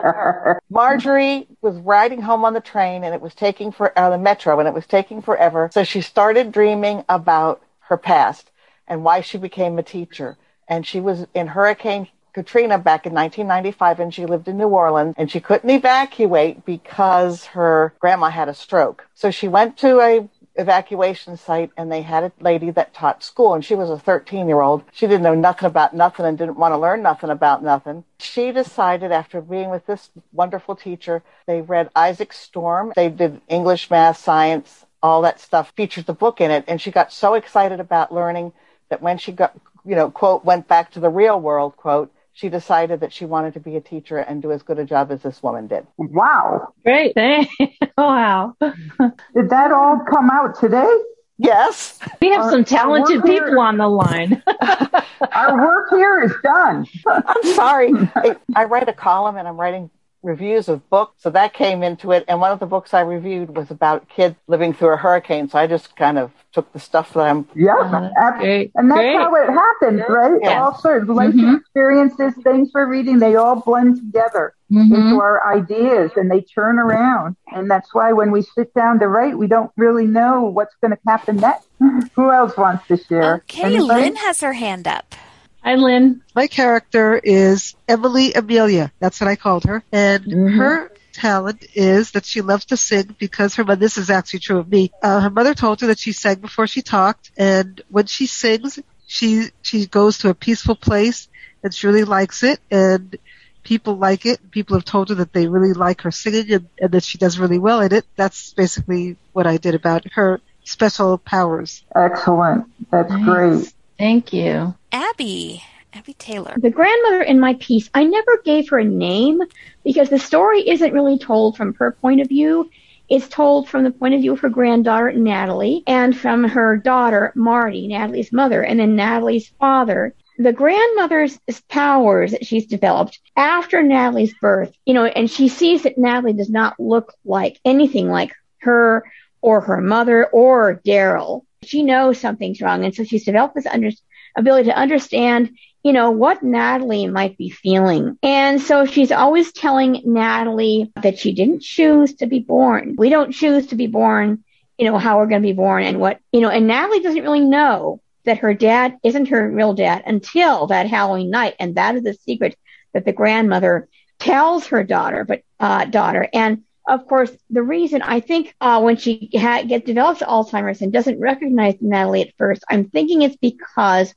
Marjorie 0.69 1.47
was 1.61 1.75
riding 1.77 2.21
home 2.21 2.45
on 2.45 2.53
the 2.53 2.61
train 2.61 3.03
and 3.03 3.13
it 3.13 3.21
was 3.21 3.35
taking 3.35 3.71
for 3.71 3.97
uh, 3.97 4.09
the 4.09 4.17
metro 4.17 4.59
and 4.59 4.67
it 4.67 4.73
was 4.73 4.87
taking 4.87 5.21
forever. 5.21 5.69
So 5.73 5.83
she 5.83 6.01
started 6.01 6.51
dreaming 6.51 7.03
about 7.07 7.61
her 7.81 7.97
past 7.97 8.51
and 8.87 9.03
why 9.03 9.21
she 9.21 9.37
became 9.37 9.77
a 9.77 9.83
teacher. 9.83 10.37
And 10.67 10.85
she 10.85 10.99
was 10.99 11.25
in 11.33 11.47
Hurricane 11.47 12.07
Katrina 12.33 12.77
back 12.77 13.05
in 13.05 13.13
1995 13.13 13.99
and 13.99 14.13
she 14.13 14.25
lived 14.25 14.47
in 14.47 14.57
New 14.57 14.67
Orleans 14.67 15.15
and 15.17 15.31
she 15.31 15.39
couldn't 15.39 15.69
evacuate 15.69 16.65
because 16.65 17.45
her 17.45 17.93
grandma 17.99 18.29
had 18.29 18.49
a 18.49 18.53
stroke. 18.53 19.07
So 19.15 19.31
she 19.31 19.47
went 19.47 19.77
to 19.77 19.99
a 19.99 20.29
evacuation 20.59 21.37
site 21.37 21.71
and 21.77 21.91
they 21.91 22.01
had 22.01 22.23
a 22.23 22.31
lady 22.39 22.69
that 22.71 22.93
taught 22.93 23.23
school 23.23 23.53
and 23.53 23.63
she 23.63 23.75
was 23.75 23.89
a 23.89 23.97
13 23.97 24.47
year 24.47 24.61
old. 24.61 24.83
She 24.91 25.07
didn't 25.07 25.23
know 25.23 25.33
nothing 25.33 25.67
about 25.67 25.95
nothing 25.95 26.25
and 26.25 26.37
didn't 26.37 26.57
want 26.57 26.73
to 26.73 26.77
learn 26.77 27.01
nothing 27.01 27.29
about 27.29 27.63
nothing. 27.63 28.03
She 28.19 28.51
decided 28.51 29.11
after 29.11 29.41
being 29.41 29.69
with 29.69 29.85
this 29.85 30.09
wonderful 30.33 30.75
teacher, 30.75 31.23
they 31.47 31.61
read 31.61 31.89
Isaac 31.95 32.33
Storm. 32.33 32.93
They 32.95 33.09
did 33.09 33.41
English, 33.47 33.89
math, 33.89 34.17
science, 34.17 34.85
all 35.01 35.21
that 35.21 35.39
stuff 35.39 35.71
features 35.75 36.05
the 36.05 36.13
book 36.13 36.41
in 36.41 36.51
it. 36.51 36.65
And 36.67 36.81
she 36.81 36.91
got 36.91 37.13
so 37.13 37.33
excited 37.33 37.79
about 37.79 38.13
learning 38.13 38.53
that 38.89 39.01
when 39.01 39.17
she 39.17 39.31
got, 39.31 39.57
you 39.85 39.95
know, 39.95 40.11
quote, 40.11 40.43
went 40.43 40.67
back 40.67 40.91
to 40.91 40.99
the 40.99 41.09
real 41.09 41.39
world, 41.39 41.77
quote, 41.77 42.11
she 42.33 42.49
decided 42.49 43.01
that 43.01 43.11
she 43.11 43.25
wanted 43.25 43.53
to 43.55 43.59
be 43.59 43.75
a 43.75 43.81
teacher 43.81 44.17
and 44.17 44.41
do 44.41 44.51
as 44.51 44.63
good 44.63 44.79
a 44.79 44.85
job 44.85 45.11
as 45.11 45.21
this 45.21 45.41
woman 45.43 45.67
did. 45.67 45.85
Wow. 45.97 46.73
Great. 46.83 47.13
wow. 47.97 48.55
Did 48.61 49.49
that 49.49 49.71
all 49.71 49.99
come 50.09 50.29
out 50.29 50.59
today? 50.59 50.89
Yes. 51.37 51.99
We 52.21 52.29
have 52.29 52.45
Uh, 52.45 52.51
some 52.51 52.65
talented 52.65 53.23
we're 53.23 53.31
here- 53.31 53.43
people 53.45 53.59
on 53.59 53.77
the 53.77 53.87
line. 53.87 54.41
Our 55.33 55.57
work 55.57 55.89
here 55.91 56.23
is 56.23 56.33
done. 56.43 56.85
I'm 57.07 57.53
sorry. 57.55 57.91
I, 58.15 58.35
I 58.55 58.65
write 58.65 58.87
a 58.89 58.93
column 58.93 59.35
and 59.37 59.47
I'm 59.47 59.57
writing 59.57 59.89
reviews 60.23 60.67
of 60.69 60.87
books. 60.89 61.21
So 61.23 61.29
that 61.31 61.53
came 61.53 61.83
into 61.83 62.11
it. 62.11 62.25
And 62.27 62.41
one 62.41 62.51
of 62.51 62.59
the 62.59 62.65
books 62.65 62.93
I 62.93 63.01
reviewed 63.01 63.55
was 63.55 63.71
about 63.71 64.09
kids 64.09 64.35
living 64.47 64.73
through 64.73 64.93
a 64.93 64.97
hurricane. 64.97 65.49
So 65.49 65.57
I 65.57 65.67
just 65.67 65.95
kind 65.95 66.17
of 66.17 66.31
took 66.51 66.71
the 66.73 66.79
stuff 66.79 67.13
that 67.13 67.21
I'm. 67.21 67.47
Yeah. 67.55 67.73
Uh, 67.75 68.37
great. 68.37 68.71
And 68.75 68.89
that's 68.91 68.99
great. 68.99 69.15
how 69.15 69.33
it 69.35 69.49
happens, 69.49 70.01
right? 70.09 70.39
Yeah. 70.41 70.61
All 70.63 70.77
sorts 70.77 71.03
of 71.09 71.15
life 71.15 71.33
Mhm. 71.33 71.59
experiences, 71.59 72.33
things 72.43 72.71
we're 72.73 72.87
reading, 72.87 73.19
they 73.19 73.35
all 73.35 73.57
blend 73.57 73.97
together 73.97 74.53
Mhm. 74.71 74.93
into 74.93 75.21
our 75.21 75.53
ideas 75.53 76.11
and 76.15 76.29
they 76.29 76.41
turn 76.41 76.79
around. 76.79 77.35
And 77.51 77.69
that's 77.69 77.93
why 77.93 78.11
when 78.13 78.31
we 78.31 78.41
sit 78.41 78.73
down 78.73 78.99
to 78.99 79.07
write, 79.07 79.37
we 79.37 79.47
don't 79.47 79.71
really 79.77 80.05
know 80.07 80.41
what's 80.43 80.75
going 80.81 80.91
to 80.91 80.97
happen 81.07 81.37
next. 81.37 81.67
Who 82.15 82.31
else 82.31 82.57
wants 82.57 82.85
to 82.87 82.97
share? 82.97 83.35
Okay, 83.47 83.63
Anybody? 83.75 84.01
Lynn 84.01 84.15
has 84.17 84.41
her 84.41 84.53
hand 84.53 84.87
up. 84.87 85.15
Hi, 85.63 85.75
Lynn. 85.75 86.21
My 86.35 86.47
character 86.47 87.17
is 87.17 87.75
Emily 87.87 88.33
Amelia. 88.33 88.91
That's 88.99 89.19
what 89.19 89.27
I 89.27 89.35
called 89.35 89.65
her. 89.65 89.83
And 89.91 90.23
Mhm. 90.25 90.57
her 90.57 90.91
talent 91.13 91.65
is 91.73 92.11
that 92.11 92.25
she 92.25 92.41
loves 92.41 92.65
to 92.65 92.77
sing 92.77 93.15
because 93.19 93.55
her 93.55 93.65
mother, 93.65 93.79
this 93.79 93.97
is 93.97 94.09
actually 94.09 94.39
true 94.39 94.59
of 94.59 94.69
me. 94.69 94.91
Uh, 95.03 95.19
her 95.19 95.29
mother 95.29 95.53
told 95.53 95.81
her 95.81 95.87
that 95.87 95.99
she 95.99 96.13
sang 96.13 96.35
before 96.35 96.65
she 96.65 96.81
talked. 96.81 97.31
And 97.37 97.81
when 97.89 98.05
she 98.05 98.25
sings, 98.25 98.79
she, 99.05 99.49
she 99.61 99.85
goes 99.85 100.19
to 100.19 100.29
a 100.29 100.33
peaceful 100.33 100.75
place 100.75 101.27
and 101.61 101.73
she 101.73 101.87
really 101.87 102.05
likes 102.05 102.41
it. 102.43 102.59
And 102.71 103.17
people 103.63 103.97
like 103.97 104.25
it. 104.25 104.51
People 104.51 104.77
have 104.77 104.85
told 104.85 105.09
her 105.09 105.15
that 105.15 105.33
they 105.33 105.47
really 105.47 105.73
like 105.73 106.01
her 106.01 106.11
singing 106.11 106.51
and, 106.53 106.69
and 106.79 106.91
that 106.93 107.03
she 107.03 107.17
does 107.17 107.37
really 107.37 107.59
well 107.59 107.81
in 107.81 107.93
it. 107.93 108.05
That's 108.15 108.53
basically 108.53 109.17
what 109.33 109.45
I 109.45 109.57
did 109.57 109.75
about 109.75 110.05
her 110.13 110.39
special 110.63 111.17
powers. 111.17 111.83
Excellent. 111.95 112.65
That's 112.91 113.11
Nice. 113.11 113.25
great. 113.25 113.73
Thank 113.97 114.31
you. 114.31 114.73
Abby. 114.91 115.63
Abby 115.93 116.13
Taylor. 116.13 116.53
The 116.57 116.69
grandmother 116.69 117.21
in 117.21 117.39
my 117.39 117.55
piece, 117.55 117.89
I 117.93 118.03
never 118.03 118.41
gave 118.43 118.69
her 118.69 118.79
a 118.79 118.85
name 118.85 119.41
because 119.83 120.09
the 120.09 120.19
story 120.19 120.67
isn't 120.67 120.93
really 120.93 121.17
told 121.17 121.57
from 121.57 121.73
her 121.75 121.91
point 121.91 122.21
of 122.21 122.27
view. 122.27 122.69
It's 123.09 123.27
told 123.27 123.67
from 123.67 123.83
the 123.83 123.91
point 123.91 124.13
of 124.13 124.21
view 124.21 124.33
of 124.33 124.39
her 124.41 124.49
granddaughter, 124.49 125.11
Natalie, 125.11 125.83
and 125.87 126.15
from 126.15 126.43
her 126.43 126.77
daughter, 126.77 127.33
Marty, 127.35 127.87
Natalie's 127.87 128.31
mother, 128.31 128.61
and 128.61 128.79
then 128.79 128.95
Natalie's 128.95 129.51
father. 129.59 130.13
The 130.37 130.53
grandmother's 130.53 131.39
powers 131.69 132.31
that 132.31 132.45
she's 132.45 132.67
developed 132.67 133.19
after 133.35 133.81
Natalie's 133.81 134.33
birth, 134.39 134.73
you 134.85 134.93
know, 134.93 135.05
and 135.05 135.29
she 135.29 135.47
sees 135.47 135.83
that 135.83 135.97
Natalie 135.97 136.33
does 136.33 136.51
not 136.51 136.79
look 136.79 137.13
like 137.25 137.59
anything 137.65 138.09
like 138.09 138.31
her 138.59 139.03
or 139.41 139.61
her 139.61 139.81
mother 139.81 140.27
or 140.27 140.79
Daryl. 140.85 141.41
She 141.63 141.83
knows 141.83 142.19
something's 142.19 142.61
wrong. 142.61 142.85
And 142.85 142.93
so 142.93 143.03
she's 143.03 143.25
developed 143.25 143.55
this 143.55 143.65
under- 143.65 143.91
ability 144.35 144.69
to 144.69 144.77
understand 144.77 145.51
you 145.83 145.93
know, 145.93 146.11
what 146.11 146.43
Natalie 146.43 147.07
might 147.07 147.37
be 147.37 147.49
feeling. 147.49 148.17
And 148.21 148.61
so 148.61 148.85
she's 148.85 149.11
always 149.11 149.53
telling 149.53 150.01
Natalie 150.05 150.91
that 151.01 151.19
she 151.19 151.33
didn't 151.33 151.61
choose 151.61 152.15
to 152.15 152.25
be 152.25 152.39
born. 152.39 152.95
We 152.97 153.09
don't 153.09 153.31
choose 153.31 153.67
to 153.67 153.75
be 153.75 153.87
born, 153.87 154.43
you 154.77 154.85
know, 154.85 154.97
how 154.97 155.17
we're 155.17 155.27
going 155.27 155.41
to 155.41 155.47
be 155.47 155.53
born 155.53 155.83
and 155.83 155.99
what, 155.99 156.19
you 156.33 156.41
know, 156.41 156.49
and 156.49 156.67
Natalie 156.67 156.99
doesn't 156.99 157.23
really 157.23 157.39
know 157.39 158.01
that 158.25 158.39
her 158.39 158.53
dad 158.53 158.97
isn't 159.03 159.29
her 159.29 159.49
real 159.49 159.73
dad 159.73 160.03
until 160.05 160.67
that 160.67 160.87
Halloween 160.87 161.29
night. 161.29 161.55
And 161.59 161.75
that 161.75 161.95
is 161.95 162.03
the 162.03 162.13
secret 162.13 162.57
that 162.93 163.05
the 163.05 163.13
grandmother 163.13 163.87
tells 164.19 164.67
her 164.67 164.83
daughter, 164.83 165.23
but, 165.23 165.43
uh, 165.61 165.85
daughter. 165.85 166.27
And 166.33 166.63
of 166.89 167.07
course, 167.07 167.31
the 167.49 167.61
reason 167.61 168.01
I 168.01 168.19
think, 168.19 168.55
uh, 168.59 168.81
when 168.81 168.97
she 168.97 169.29
ha- 169.35 169.63
get 169.63 169.85
develops 169.85 170.21
Alzheimer's 170.21 170.81
and 170.81 170.91
doesn't 170.91 171.19
recognize 171.19 171.75
Natalie 171.79 172.23
at 172.23 172.33
first, 172.37 172.63
I'm 172.69 172.89
thinking 172.89 173.21
it's 173.21 173.37
because 173.37 174.13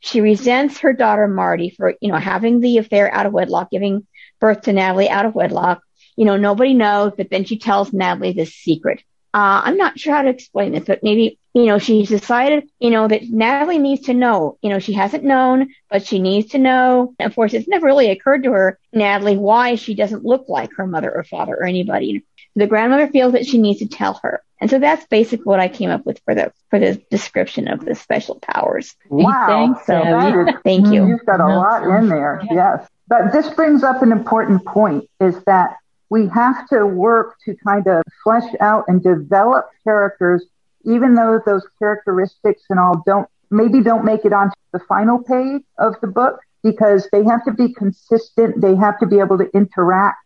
she 0.00 0.20
resents 0.20 0.78
her 0.78 0.92
daughter 0.92 1.28
Marty 1.28 1.70
for, 1.70 1.94
you 2.00 2.10
know, 2.10 2.18
having 2.18 2.60
the 2.60 2.78
affair 2.78 3.12
out 3.12 3.26
of 3.26 3.32
wedlock, 3.32 3.70
giving 3.70 4.06
birth 4.40 4.62
to 4.62 4.72
Natalie 4.72 5.08
out 5.08 5.26
of 5.26 5.34
wedlock. 5.34 5.82
You 6.16 6.24
know, 6.24 6.36
nobody 6.36 6.74
knows, 6.74 7.12
but 7.16 7.30
then 7.30 7.44
she 7.44 7.58
tells 7.58 7.92
Natalie 7.92 8.32
this 8.32 8.54
secret. 8.54 9.00
Uh, 9.34 9.60
I'm 9.64 9.76
not 9.76 9.98
sure 9.98 10.14
how 10.14 10.22
to 10.22 10.30
explain 10.30 10.72
this, 10.72 10.84
but 10.86 11.02
maybe, 11.02 11.38
you 11.56 11.64
know, 11.64 11.78
she's 11.78 12.10
decided, 12.10 12.68
you 12.80 12.90
know, 12.90 13.08
that 13.08 13.30
Natalie 13.30 13.78
needs 13.78 14.02
to 14.08 14.12
know. 14.14 14.58
You 14.60 14.68
know, 14.68 14.78
she 14.78 14.92
hasn't 14.92 15.24
known, 15.24 15.72
but 15.90 16.06
she 16.06 16.18
needs 16.18 16.50
to 16.50 16.58
know. 16.58 17.14
And 17.18 17.30
of 17.30 17.34
course, 17.34 17.54
it's 17.54 17.66
never 17.66 17.86
really 17.86 18.10
occurred 18.10 18.42
to 18.42 18.52
her, 18.52 18.78
Natalie, 18.92 19.38
why 19.38 19.76
she 19.76 19.94
doesn't 19.94 20.22
look 20.22 20.50
like 20.50 20.68
her 20.76 20.86
mother 20.86 21.10
or 21.10 21.24
father 21.24 21.54
or 21.54 21.64
anybody. 21.64 22.26
The 22.56 22.66
grandmother 22.66 23.08
feels 23.08 23.32
that 23.32 23.46
she 23.46 23.56
needs 23.56 23.78
to 23.78 23.88
tell 23.88 24.20
her. 24.22 24.42
And 24.60 24.68
so 24.68 24.78
that's 24.78 25.06
basically 25.06 25.44
what 25.44 25.58
I 25.58 25.68
came 25.68 25.88
up 25.88 26.04
with 26.04 26.20
for 26.26 26.34
the 26.34 26.52
for 26.68 26.78
the 26.78 27.02
description 27.10 27.68
of 27.68 27.82
the 27.86 27.94
special 27.94 28.34
powers. 28.34 28.94
Wow. 29.08 29.46
Thanks, 29.48 29.86
So 29.86 29.92
That 29.94 30.48
is- 30.48 30.54
thank 30.62 30.88
you. 30.88 31.06
You've 31.06 31.24
got 31.24 31.40
a 31.40 31.46
lot 31.46 31.84
in 31.84 32.10
there. 32.10 32.42
Yes. 32.50 32.86
But 33.08 33.32
this 33.32 33.48
brings 33.48 33.82
up 33.82 34.02
an 34.02 34.12
important 34.12 34.62
point 34.66 35.08
is 35.20 35.42
that 35.44 35.76
we 36.10 36.28
have 36.28 36.68
to 36.68 36.86
work 36.86 37.36
to 37.46 37.56
kind 37.66 37.86
of 37.86 38.02
flesh 38.22 38.52
out 38.60 38.84
and 38.88 39.02
develop 39.02 39.70
characters, 39.84 40.44
even 40.86 41.14
though 41.14 41.40
those 41.44 41.66
characteristics 41.78 42.62
and 42.70 42.78
all 42.78 43.02
don't, 43.04 43.28
maybe 43.50 43.82
don't 43.82 44.04
make 44.04 44.24
it 44.24 44.32
onto 44.32 44.54
the 44.72 44.78
final 44.80 45.18
page 45.22 45.62
of 45.78 45.94
the 46.00 46.06
book 46.06 46.40
because 46.62 47.08
they 47.12 47.24
have 47.24 47.44
to 47.44 47.52
be 47.52 47.72
consistent. 47.72 48.60
They 48.60 48.74
have 48.76 48.98
to 49.00 49.06
be 49.06 49.18
able 49.18 49.38
to 49.38 49.50
interact 49.54 50.18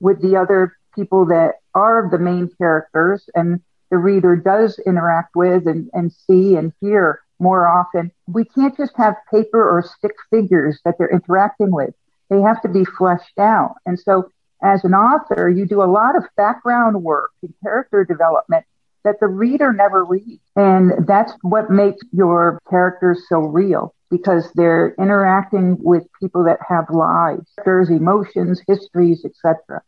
with 0.00 0.20
the 0.20 0.36
other 0.36 0.76
people 0.94 1.26
that 1.26 1.54
are 1.74 2.08
the 2.10 2.18
main 2.18 2.50
characters 2.58 3.28
and 3.34 3.60
the 3.90 3.96
reader 3.96 4.36
does 4.36 4.78
interact 4.86 5.34
with 5.34 5.66
and, 5.66 5.88
and 5.92 6.12
see 6.12 6.56
and 6.56 6.72
hear 6.80 7.20
more 7.38 7.66
often. 7.66 8.10
We 8.26 8.44
can't 8.44 8.76
just 8.76 8.96
have 8.96 9.14
paper 9.30 9.62
or 9.62 9.82
stick 9.82 10.14
figures 10.30 10.80
that 10.84 10.96
they're 10.98 11.10
interacting 11.10 11.70
with. 11.70 11.94
They 12.28 12.40
have 12.40 12.60
to 12.62 12.68
be 12.68 12.84
fleshed 12.84 13.38
out. 13.38 13.76
And 13.86 13.98
so 13.98 14.30
as 14.62 14.84
an 14.84 14.92
author, 14.92 15.48
you 15.48 15.64
do 15.64 15.82
a 15.82 15.86
lot 15.86 16.16
of 16.16 16.24
background 16.36 17.02
work 17.02 17.30
and 17.42 17.54
character 17.62 18.04
development 18.04 18.66
that 19.08 19.20
the 19.20 19.26
reader 19.26 19.72
never 19.72 20.04
reads. 20.04 20.42
And 20.54 21.06
that's 21.06 21.32
what 21.40 21.70
makes 21.70 22.02
your 22.12 22.60
characters 22.68 23.22
so 23.28 23.38
real 23.38 23.94
because 24.10 24.50
they're 24.54 24.94
interacting 24.98 25.78
with 25.80 26.04
people 26.20 26.44
that 26.44 26.58
have 26.68 26.90
lives, 26.90 27.46
characters, 27.64 27.88
emotions, 27.88 28.60
histories, 28.68 29.24
etc. 29.24 29.82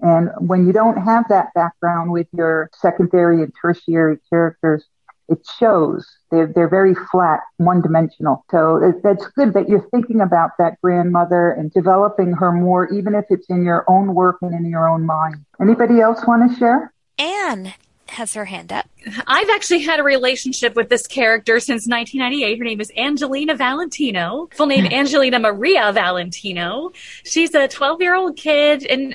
And 0.00 0.30
when 0.38 0.66
you 0.66 0.72
don't 0.72 0.96
have 0.96 1.28
that 1.28 1.48
background 1.54 2.10
with 2.12 2.26
your 2.32 2.70
secondary 2.74 3.42
and 3.42 3.52
tertiary 3.60 4.18
characters, 4.30 4.84
it 5.28 5.38
shows. 5.58 6.06
They're, 6.30 6.46
they're 6.46 6.68
very 6.68 6.94
flat, 7.10 7.40
one 7.58 7.82
dimensional. 7.82 8.44
So 8.50 8.92
that's 9.02 9.26
good 9.28 9.52
that 9.54 9.68
you're 9.68 9.86
thinking 9.90 10.20
about 10.20 10.50
that 10.58 10.80
grandmother 10.82 11.52
and 11.52 11.72
developing 11.72 12.32
her 12.32 12.52
more, 12.52 12.92
even 12.92 13.14
if 13.14 13.26
it's 13.30 13.48
in 13.48 13.64
your 13.64 13.84
own 13.88 14.14
work 14.14 14.38
and 14.42 14.54
in 14.54 14.68
your 14.68 14.88
own 14.88 15.04
mind. 15.04 15.44
Anybody 15.60 16.00
else 16.00 16.26
want 16.26 16.50
to 16.50 16.58
share? 16.58 16.92
Anne 17.18 17.74
has 18.12 18.34
her 18.34 18.44
hand 18.44 18.72
up. 18.72 18.88
I've 19.26 19.48
actually 19.50 19.80
had 19.80 19.98
a 19.98 20.02
relationship 20.02 20.76
with 20.76 20.88
this 20.88 21.06
character 21.06 21.58
since 21.58 21.86
1998. 21.88 22.58
Her 22.58 22.64
name 22.64 22.80
is 22.80 22.92
Angelina 22.96 23.54
Valentino. 23.54 24.48
Full 24.54 24.66
name 24.66 24.86
Angelina 24.86 25.38
Maria 25.38 25.92
Valentino. 25.92 26.92
She's 27.24 27.54
a 27.54 27.66
12 27.68 28.00
year 28.00 28.14
old 28.14 28.36
kid, 28.36 28.84
and 28.86 29.14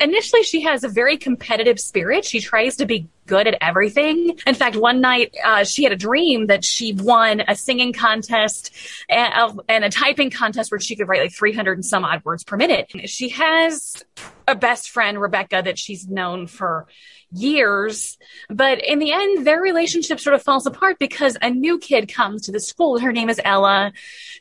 initially 0.00 0.42
she 0.42 0.60
has 0.62 0.84
a 0.84 0.88
very 0.88 1.16
competitive 1.16 1.80
spirit. 1.80 2.24
She 2.24 2.40
tries 2.40 2.76
to 2.76 2.86
be 2.86 3.08
good 3.26 3.46
at 3.46 3.56
everything. 3.60 4.38
In 4.46 4.54
fact, 4.54 4.76
one 4.76 5.00
night 5.00 5.34
uh, 5.44 5.64
she 5.64 5.82
had 5.82 5.92
a 5.92 5.96
dream 5.96 6.46
that 6.48 6.64
she 6.64 6.92
won 6.92 7.42
a 7.48 7.56
singing 7.56 7.92
contest 7.92 8.70
and, 9.08 9.60
and 9.68 9.84
a 9.84 9.88
typing 9.88 10.30
contest 10.30 10.70
where 10.70 10.80
she 10.80 10.94
could 10.94 11.08
write 11.08 11.22
like 11.22 11.32
300 11.32 11.78
and 11.78 11.84
some 11.84 12.04
odd 12.04 12.24
words 12.24 12.44
per 12.44 12.56
minute. 12.56 12.90
She 13.06 13.30
has 13.30 14.04
a 14.46 14.54
best 14.54 14.90
friend, 14.90 15.20
Rebecca, 15.20 15.62
that 15.64 15.78
she's 15.78 16.06
known 16.06 16.46
for 16.46 16.86
years. 17.34 18.16
But 18.48 18.84
in 18.84 18.98
the 18.98 19.12
end, 19.12 19.46
their 19.46 19.60
relationship 19.60 20.20
sort 20.20 20.34
of 20.34 20.42
falls 20.42 20.66
apart 20.66 20.98
because 20.98 21.36
a 21.42 21.50
new 21.50 21.78
kid 21.78 22.12
comes 22.12 22.42
to 22.42 22.52
the 22.52 22.60
school. 22.60 22.98
Her 22.98 23.12
name 23.12 23.28
is 23.28 23.40
Ella. 23.44 23.92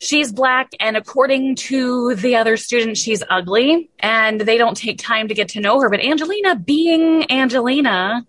She's 0.02 0.32
black, 0.32 0.72
and 0.80 0.96
according 0.96 1.56
to 1.56 2.16
the 2.16 2.36
other 2.36 2.58
students, 2.58 3.00
she's 3.00 3.24
ugly, 3.30 3.90
and 4.00 4.42
they 4.42 4.58
don't 4.58 4.78
take 4.78 4.98
time 4.98 5.28
to 5.28 5.34
get 5.34 5.50
to 5.50 5.60
know 5.60 5.80
her. 5.80 5.90
But 5.90 6.02
Angelina, 6.02 6.56
being 6.56 7.32
Angelina, 7.32 8.26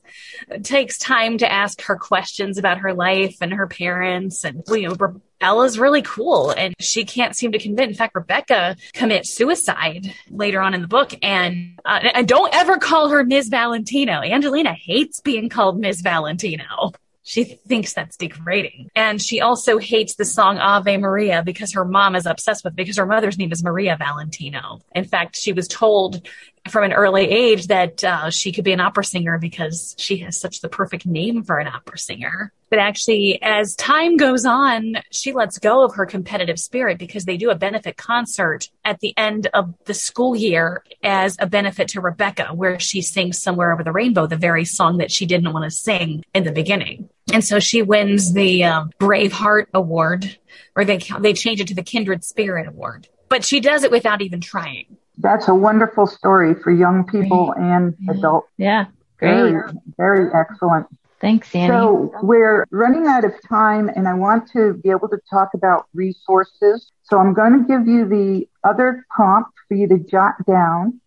takes 0.62 0.98
time 0.98 1.38
to 1.38 1.50
ask 1.50 1.82
her 1.82 1.96
questions 1.96 2.58
about 2.58 2.78
her 2.78 2.92
life 2.92 3.36
and 3.40 3.52
her 3.52 3.66
parents. 3.66 4.44
And, 4.44 4.62
you 4.68 4.88
know, 4.88 5.20
Ella's 5.44 5.78
really 5.78 6.02
cool, 6.02 6.50
and 6.50 6.74
she 6.80 7.04
can't 7.04 7.36
seem 7.36 7.52
to 7.52 7.58
convince. 7.58 7.90
In 7.90 7.94
fact, 7.94 8.14
Rebecca 8.14 8.76
commits 8.94 9.34
suicide 9.34 10.12
later 10.30 10.60
on 10.60 10.74
in 10.74 10.80
the 10.80 10.88
book. 10.88 11.14
And, 11.22 11.78
uh, 11.84 12.00
and 12.14 12.26
don't 12.26 12.54
ever 12.54 12.78
call 12.78 13.10
her 13.10 13.22
Ms. 13.22 13.48
Valentino. 13.48 14.22
Angelina 14.22 14.72
hates 14.72 15.20
being 15.20 15.48
called 15.48 15.78
Ms. 15.78 16.00
Valentino. 16.00 16.92
She 17.26 17.44
thinks 17.44 17.94
that's 17.94 18.18
degrading. 18.18 18.90
And 18.94 19.20
she 19.20 19.40
also 19.40 19.78
hates 19.78 20.16
the 20.16 20.26
song 20.26 20.58
Ave 20.58 20.98
Maria 20.98 21.42
because 21.42 21.72
her 21.72 21.84
mom 21.84 22.14
is 22.14 22.26
obsessed 22.26 22.64
with 22.64 22.76
because 22.76 22.98
her 22.98 23.06
mother's 23.06 23.38
name 23.38 23.50
is 23.50 23.64
Maria 23.64 23.96
Valentino. 23.98 24.80
In 24.94 25.04
fact, 25.04 25.36
she 25.36 25.54
was 25.54 25.66
told 25.66 26.26
from 26.68 26.84
an 26.84 26.92
early 26.92 27.28
age 27.28 27.66
that 27.66 28.02
uh, 28.02 28.30
she 28.30 28.50
could 28.50 28.64
be 28.64 28.72
an 28.72 28.80
opera 28.80 29.04
singer 29.04 29.38
because 29.38 29.94
she 29.98 30.18
has 30.18 30.40
such 30.40 30.60
the 30.60 30.68
perfect 30.68 31.04
name 31.04 31.42
for 31.42 31.58
an 31.58 31.66
opera 31.66 31.98
singer. 31.98 32.52
But 32.70 32.78
actually, 32.78 33.40
as 33.42 33.76
time 33.76 34.16
goes 34.16 34.44
on, 34.44 34.96
she 35.10 35.32
lets 35.32 35.58
go 35.58 35.84
of 35.84 35.94
her 35.94 36.06
competitive 36.06 36.58
spirit 36.58 36.98
because 36.98 37.24
they 37.24 37.36
do 37.36 37.50
a 37.50 37.54
benefit 37.54 37.96
concert 37.96 38.70
at 38.84 39.00
the 39.00 39.16
end 39.16 39.46
of 39.54 39.74
the 39.84 39.94
school 39.94 40.34
year 40.34 40.82
as 41.02 41.36
a 41.38 41.46
benefit 41.46 41.88
to 41.88 42.00
Rebecca, 42.00 42.46
where 42.54 42.80
she 42.80 43.02
sings 43.02 43.40
Somewhere 43.40 43.72
Over 43.72 43.84
the 43.84 43.92
Rainbow, 43.92 44.26
the 44.26 44.36
very 44.36 44.64
song 44.64 44.98
that 44.98 45.12
she 45.12 45.26
didn't 45.26 45.52
want 45.52 45.64
to 45.64 45.70
sing 45.70 46.24
in 46.34 46.44
the 46.44 46.52
beginning. 46.52 47.08
And 47.32 47.44
so 47.44 47.60
she 47.60 47.82
wins 47.82 48.32
the 48.32 48.64
uh, 48.64 48.84
Brave 48.98 49.32
Heart 49.32 49.68
Award, 49.74 50.38
or 50.74 50.84
they, 50.84 50.98
they 51.20 51.32
change 51.34 51.60
it 51.60 51.68
to 51.68 51.74
the 51.74 51.82
Kindred 51.82 52.24
Spirit 52.24 52.66
Award. 52.66 53.08
But 53.28 53.44
she 53.44 53.60
does 53.60 53.84
it 53.84 53.90
without 53.90 54.22
even 54.22 54.40
trying. 54.40 54.96
That's 55.18 55.48
a 55.48 55.54
wonderful 55.54 56.06
story 56.06 56.54
for 56.54 56.70
young 56.70 57.04
people 57.04 57.52
and 57.52 57.94
adults. 58.08 58.48
Yeah, 58.56 58.86
great. 59.18 59.34
Very, 59.34 59.62
very 59.96 60.30
excellent. 60.34 60.86
Thanks, 61.20 61.54
Annie. 61.54 61.68
So 61.68 62.12
we're 62.22 62.66
running 62.70 63.06
out 63.06 63.24
of 63.24 63.32
time 63.48 63.88
and 63.88 64.06
I 64.06 64.14
want 64.14 64.50
to 64.52 64.74
be 64.74 64.90
able 64.90 65.08
to 65.08 65.18
talk 65.30 65.54
about 65.54 65.86
resources. 65.94 66.90
So 67.04 67.18
I'm 67.18 67.32
going 67.32 67.62
to 67.62 67.66
give 67.66 67.86
you 67.86 68.06
the 68.06 68.46
other 68.62 69.06
prompt 69.08 69.52
for 69.68 69.74
you 69.74 69.88
to 69.88 69.98
jot 69.98 70.34
down 70.46 71.00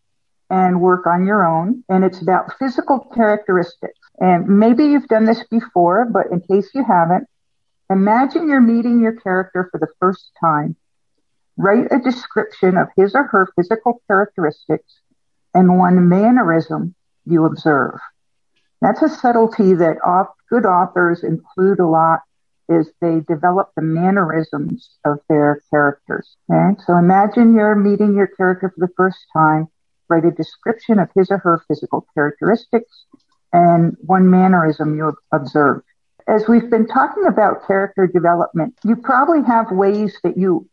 and 0.50 0.82
work 0.82 1.06
on 1.06 1.26
your 1.28 1.46
own. 1.46 1.84
And 1.90 2.04
it's 2.04 2.22
about 2.22 2.58
physical 2.58 3.00
characteristics. 3.14 4.00
And 4.20 4.48
maybe 4.48 4.86
you've 4.86 5.08
done 5.08 5.26
this 5.26 5.44
before, 5.52 6.06
but 6.06 6.32
in 6.32 6.42
case 6.42 6.72
you 6.74 6.84
haven't, 6.84 7.28
imagine 7.92 8.48
you're 8.48 8.62
meeting 8.62 9.00
your 9.00 9.20
character 9.20 9.68
for 9.72 9.80
the 9.80 9.88
first 10.00 10.32
time 10.40 10.76
Write 11.58 11.92
a 11.92 12.00
description 12.00 12.78
of 12.78 12.88
his 12.96 13.16
or 13.16 13.24
her 13.24 13.50
physical 13.56 14.02
characteristics 14.08 15.02
and 15.54 15.78
one 15.78 16.08
mannerism 16.08 16.94
you 17.26 17.46
observe. 17.46 18.00
That's 18.82 19.02
a 19.02 19.10
subtlety 19.10 19.74
that 19.74 19.98
good 20.50 20.66
authors 20.66 21.24
include 21.24 21.80
a 21.80 21.88
lot 21.88 22.20
is 22.70 22.92
they 23.02 23.22
develop 23.28 23.72
the 23.76 23.82
mannerisms 23.82 24.98
of 25.06 25.20
their 25.30 25.62
characters. 25.72 26.36
Okay. 26.52 26.80
So 26.86 26.98
imagine 26.98 27.56
you're 27.56 27.76
meeting 27.76 28.14
your 28.14 28.28
character 28.28 28.70
for 28.70 28.86
the 28.86 28.94
first 28.96 29.20
time. 29.34 29.68
Write 30.10 30.26
a 30.26 30.32
description 30.32 31.00
of 31.00 31.10
his 31.16 31.32
or 31.32 31.38
her 31.40 31.64
physical 31.68 32.06
characteristics 32.14 33.06
and 33.52 33.96
one 34.02 34.30
mannerism 34.30 34.96
you 34.96 35.16
observe. 35.32 35.82
As 36.28 36.48
we've 36.48 36.70
been 36.70 36.88
talking 36.88 37.26
about 37.26 37.66
character 37.66 38.06
development, 38.06 38.76
you 38.84 38.98
probably 38.98 39.44
have 39.48 39.72
ways 39.72 40.18
that 40.24 40.38
you 40.38 40.70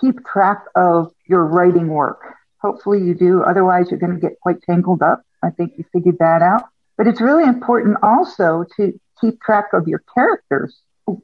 keep 0.00 0.24
track 0.24 0.64
of 0.74 1.12
your 1.28 1.44
writing 1.44 1.88
work. 1.88 2.20
Hopefully 2.58 3.02
you 3.02 3.14
do. 3.14 3.42
Otherwise, 3.42 3.90
you're 3.90 4.00
going 4.00 4.14
to 4.14 4.20
get 4.20 4.38
quite 4.40 4.62
tangled 4.62 5.02
up. 5.02 5.22
I 5.42 5.50
think 5.50 5.72
you 5.76 5.84
figured 5.92 6.18
that 6.18 6.42
out. 6.42 6.64
But 6.96 7.08
it's 7.08 7.20
really 7.20 7.44
important 7.44 7.96
also 8.02 8.64
to 8.76 8.98
keep 9.20 9.40
track 9.40 9.66
of 9.72 9.88
your 9.88 10.02
characters. 10.14 10.80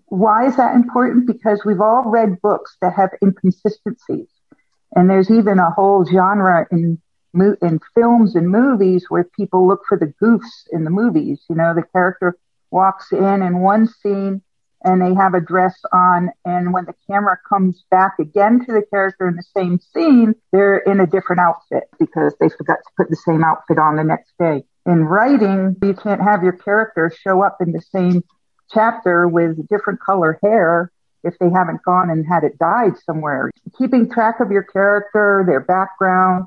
Why 0.06 0.46
is 0.46 0.56
that 0.56 0.74
important? 0.74 1.26
Because 1.26 1.62
we've 1.64 1.80
all 1.80 2.02
read 2.04 2.40
books 2.42 2.76
that 2.82 2.94
have 2.94 3.10
inconsistencies. 3.22 4.28
And 4.96 5.08
there's 5.08 5.30
even 5.30 5.58
a 5.58 5.70
whole 5.70 6.04
genre 6.04 6.66
in 6.72 7.00
in 7.34 7.78
films 7.94 8.34
and 8.34 8.48
movies 8.48 9.06
where 9.08 9.24
people 9.36 9.68
look 9.68 9.82
for 9.88 9.98
the 9.98 10.12
goofs 10.20 10.66
in 10.72 10.84
the 10.84 10.90
movies. 10.90 11.44
You 11.48 11.56
know, 11.56 11.74
the 11.74 11.84
character 11.92 12.36
walks 12.70 13.12
in 13.12 13.42
in 13.42 13.60
one 13.60 13.86
scene 13.86 14.42
and 14.82 15.02
they 15.02 15.14
have 15.14 15.34
a 15.34 15.40
dress 15.40 15.74
on. 15.92 16.30
And 16.44 16.72
when 16.72 16.84
the 16.84 16.94
camera 17.08 17.38
comes 17.48 17.84
back 17.90 18.14
again 18.18 18.64
to 18.66 18.72
the 18.72 18.82
character 18.90 19.28
in 19.28 19.36
the 19.36 19.42
same 19.56 19.78
scene, 19.78 20.34
they're 20.52 20.78
in 20.78 21.00
a 21.00 21.06
different 21.06 21.40
outfit 21.40 21.84
because 21.98 22.34
they 22.40 22.48
forgot 22.48 22.78
to 22.78 22.90
put 22.96 23.10
the 23.10 23.16
same 23.16 23.44
outfit 23.44 23.78
on 23.78 23.96
the 23.96 24.04
next 24.04 24.32
day. 24.38 24.64
In 24.86 25.04
writing, 25.04 25.76
you 25.82 25.94
can't 25.94 26.22
have 26.22 26.42
your 26.42 26.52
character 26.52 27.12
show 27.22 27.42
up 27.42 27.58
in 27.60 27.72
the 27.72 27.82
same 27.82 28.22
chapter 28.70 29.28
with 29.28 29.68
different 29.68 30.00
color 30.00 30.38
hair 30.42 30.90
if 31.24 31.38
they 31.38 31.50
haven't 31.50 31.82
gone 31.82 32.10
and 32.10 32.26
had 32.26 32.44
it 32.44 32.58
dyed 32.58 32.96
somewhere. 33.04 33.50
Keeping 33.76 34.10
track 34.10 34.40
of 34.40 34.50
your 34.50 34.62
character, 34.62 35.44
their 35.46 35.60
background, 35.60 36.46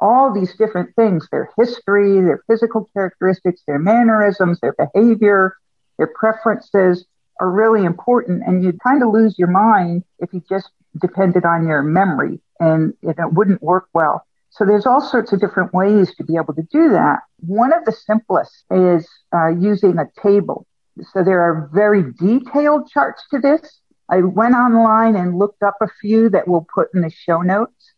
all 0.00 0.32
these 0.32 0.54
different 0.56 0.94
things, 0.96 1.28
their 1.30 1.50
history, 1.56 2.20
their 2.20 2.42
physical 2.46 2.88
characteristics, 2.92 3.62
their 3.66 3.78
mannerisms, 3.78 4.58
their 4.60 4.74
behavior, 4.74 5.56
their 5.98 6.10
preferences, 6.14 7.04
are 7.40 7.50
really 7.50 7.84
important 7.84 8.42
and 8.46 8.62
you'd 8.62 8.80
kind 8.80 9.02
of 9.02 9.10
lose 9.10 9.38
your 9.38 9.48
mind 9.48 10.04
if 10.18 10.32
you 10.32 10.42
just 10.48 10.70
depended 11.00 11.44
on 11.44 11.66
your 11.66 11.82
memory 11.82 12.38
and 12.60 12.94
it 13.02 13.16
wouldn't 13.32 13.62
work 13.62 13.88
well. 13.94 14.26
So 14.50 14.64
there's 14.64 14.84
all 14.84 15.00
sorts 15.00 15.32
of 15.32 15.40
different 15.40 15.72
ways 15.72 16.14
to 16.16 16.24
be 16.24 16.36
able 16.36 16.54
to 16.54 16.62
do 16.70 16.90
that. 16.90 17.20
One 17.38 17.72
of 17.72 17.84
the 17.84 17.92
simplest 17.92 18.64
is 18.70 19.08
uh, 19.34 19.48
using 19.48 19.96
a 19.98 20.06
table. 20.20 20.66
So 21.12 21.22
there 21.24 21.40
are 21.40 21.70
very 21.72 22.12
detailed 22.12 22.90
charts 22.90 23.22
to 23.30 23.38
this. 23.38 23.80
I 24.08 24.18
went 24.18 24.54
online 24.54 25.14
and 25.14 25.38
looked 25.38 25.62
up 25.62 25.76
a 25.80 25.88
few 26.00 26.28
that 26.30 26.48
we'll 26.48 26.66
put 26.74 26.88
in 26.92 27.00
the 27.00 27.10
show 27.10 27.42
notes. 27.42 27.92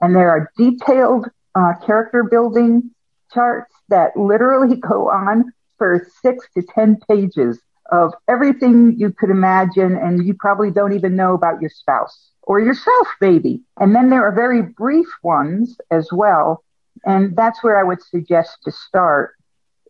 And 0.00 0.14
there 0.14 0.30
are 0.30 0.52
detailed 0.58 1.26
uh, 1.54 1.72
character 1.84 2.22
building 2.22 2.90
charts 3.32 3.72
that 3.88 4.16
literally 4.16 4.76
go 4.88 5.08
on 5.08 5.52
for 5.78 6.06
six 6.22 6.46
to 6.54 6.62
10 6.62 7.00
pages 7.08 7.58
of 7.90 8.14
everything 8.28 8.94
you 8.98 9.12
could 9.12 9.30
imagine, 9.30 9.96
and 9.96 10.26
you 10.26 10.34
probably 10.34 10.70
don't 10.70 10.94
even 10.94 11.16
know 11.16 11.34
about 11.34 11.60
your 11.60 11.70
spouse 11.70 12.30
or 12.42 12.60
yourself, 12.60 13.08
maybe. 13.20 13.62
And 13.78 13.94
then 13.94 14.10
there 14.10 14.26
are 14.26 14.34
very 14.34 14.62
brief 14.62 15.06
ones 15.22 15.76
as 15.90 16.08
well. 16.12 16.62
And 17.04 17.36
that's 17.36 17.62
where 17.62 17.78
I 17.78 17.82
would 17.82 18.02
suggest 18.02 18.58
to 18.64 18.72
start 18.72 19.34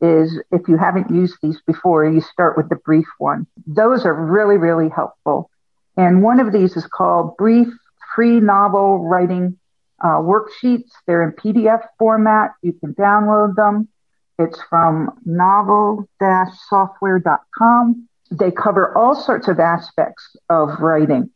is 0.00 0.40
if 0.50 0.68
you 0.68 0.76
haven't 0.76 1.10
used 1.10 1.36
these 1.42 1.60
before, 1.66 2.08
you 2.08 2.20
start 2.20 2.56
with 2.56 2.68
the 2.68 2.76
brief 2.76 3.06
one. 3.18 3.46
Those 3.66 4.04
are 4.04 4.14
really, 4.14 4.56
really 4.56 4.88
helpful. 4.88 5.50
And 5.96 6.22
one 6.22 6.40
of 6.40 6.52
these 6.52 6.76
is 6.76 6.86
called 6.86 7.36
Brief 7.36 7.68
Free 8.14 8.40
Novel 8.40 9.06
Writing 9.06 9.58
uh, 10.02 10.18
Worksheets. 10.18 10.90
They're 11.06 11.22
in 11.22 11.32
PDF 11.32 11.86
format. 11.98 12.50
You 12.62 12.72
can 12.72 12.94
download 12.94 13.54
them. 13.54 13.88
It's 14.38 14.60
from 14.68 15.10
novel-software.com. 15.24 18.08
They 18.30 18.50
cover 18.50 18.96
all 18.96 19.14
sorts 19.14 19.48
of 19.48 19.60
aspects 19.60 20.34
of 20.48 20.80
writing 20.80 21.28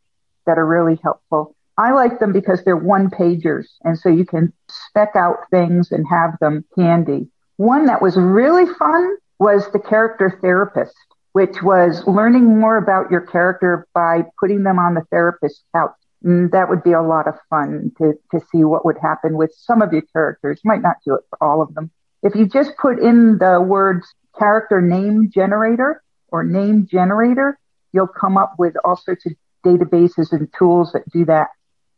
that 0.47 0.59
are 0.59 0.67
really 0.67 0.99
helpful. 1.03 1.55
I 1.77 1.93
like 1.93 2.19
them 2.19 2.33
because 2.33 2.65
they're 2.65 2.77
one 2.77 3.09
pagers. 3.09 3.67
And 3.85 3.97
so 3.97 4.09
you 4.09 4.27
can 4.27 4.53
spec 4.69 5.15
out 5.15 5.49
things 5.51 5.93
and 5.93 6.05
have 6.09 6.37
them 6.41 6.65
handy. 6.77 7.29
One 7.57 7.87
that 7.87 8.03
was 8.03 8.17
really 8.17 8.67
fun 8.75 9.17
was 9.39 9.71
the 9.73 9.79
character 9.79 10.37
therapist, 10.43 10.97
which 11.33 11.63
was 11.63 12.05
learning 12.07 12.59
more 12.59 12.79
about 12.79 13.13
your 13.13 13.21
character 13.21 13.87
by 13.95 14.25
putting 14.41 14.65
them 14.65 14.81
on 14.81 14.95
the 14.95 15.05
therapist 15.13 15.63
couch. 15.73 15.95
And 16.25 16.51
that 16.51 16.69
would 16.69 16.83
be 16.83 16.91
a 16.93 17.03
lot 17.03 17.29
of 17.29 17.35
fun 17.49 17.93
to, 17.99 18.15
to 18.33 18.41
see 18.51 18.65
what 18.65 18.85
would 18.85 18.99
happen 19.01 19.37
with 19.37 19.53
some 19.57 19.83
of 19.83 19.93
your 19.93 20.03
characters. 20.13 20.61
You 20.65 20.69
might 20.69 20.83
not 20.83 20.97
do 21.05 21.15
it 21.15 21.23
for 21.31 21.41
all 21.41 21.63
of 21.63 21.73
them, 21.75 21.93
if 22.23 22.35
you 22.35 22.47
just 22.47 22.77
put 22.77 22.99
in 22.99 23.39
the 23.39 23.61
words 23.61 24.07
character 24.39 24.81
name 24.81 25.31
generator 25.33 26.03
or 26.29 26.45
name 26.45 26.87
generator, 26.87 27.59
you'll 27.93 28.09
come 28.09 28.37
up 28.37 28.55
with 28.59 28.75
all 28.85 28.97
sorts 28.97 29.27
of 29.27 29.33
databases 29.65 30.33
and 30.33 30.53
tools 30.57 30.93
that 30.93 31.09
do 31.11 31.25
that. 31.25 31.49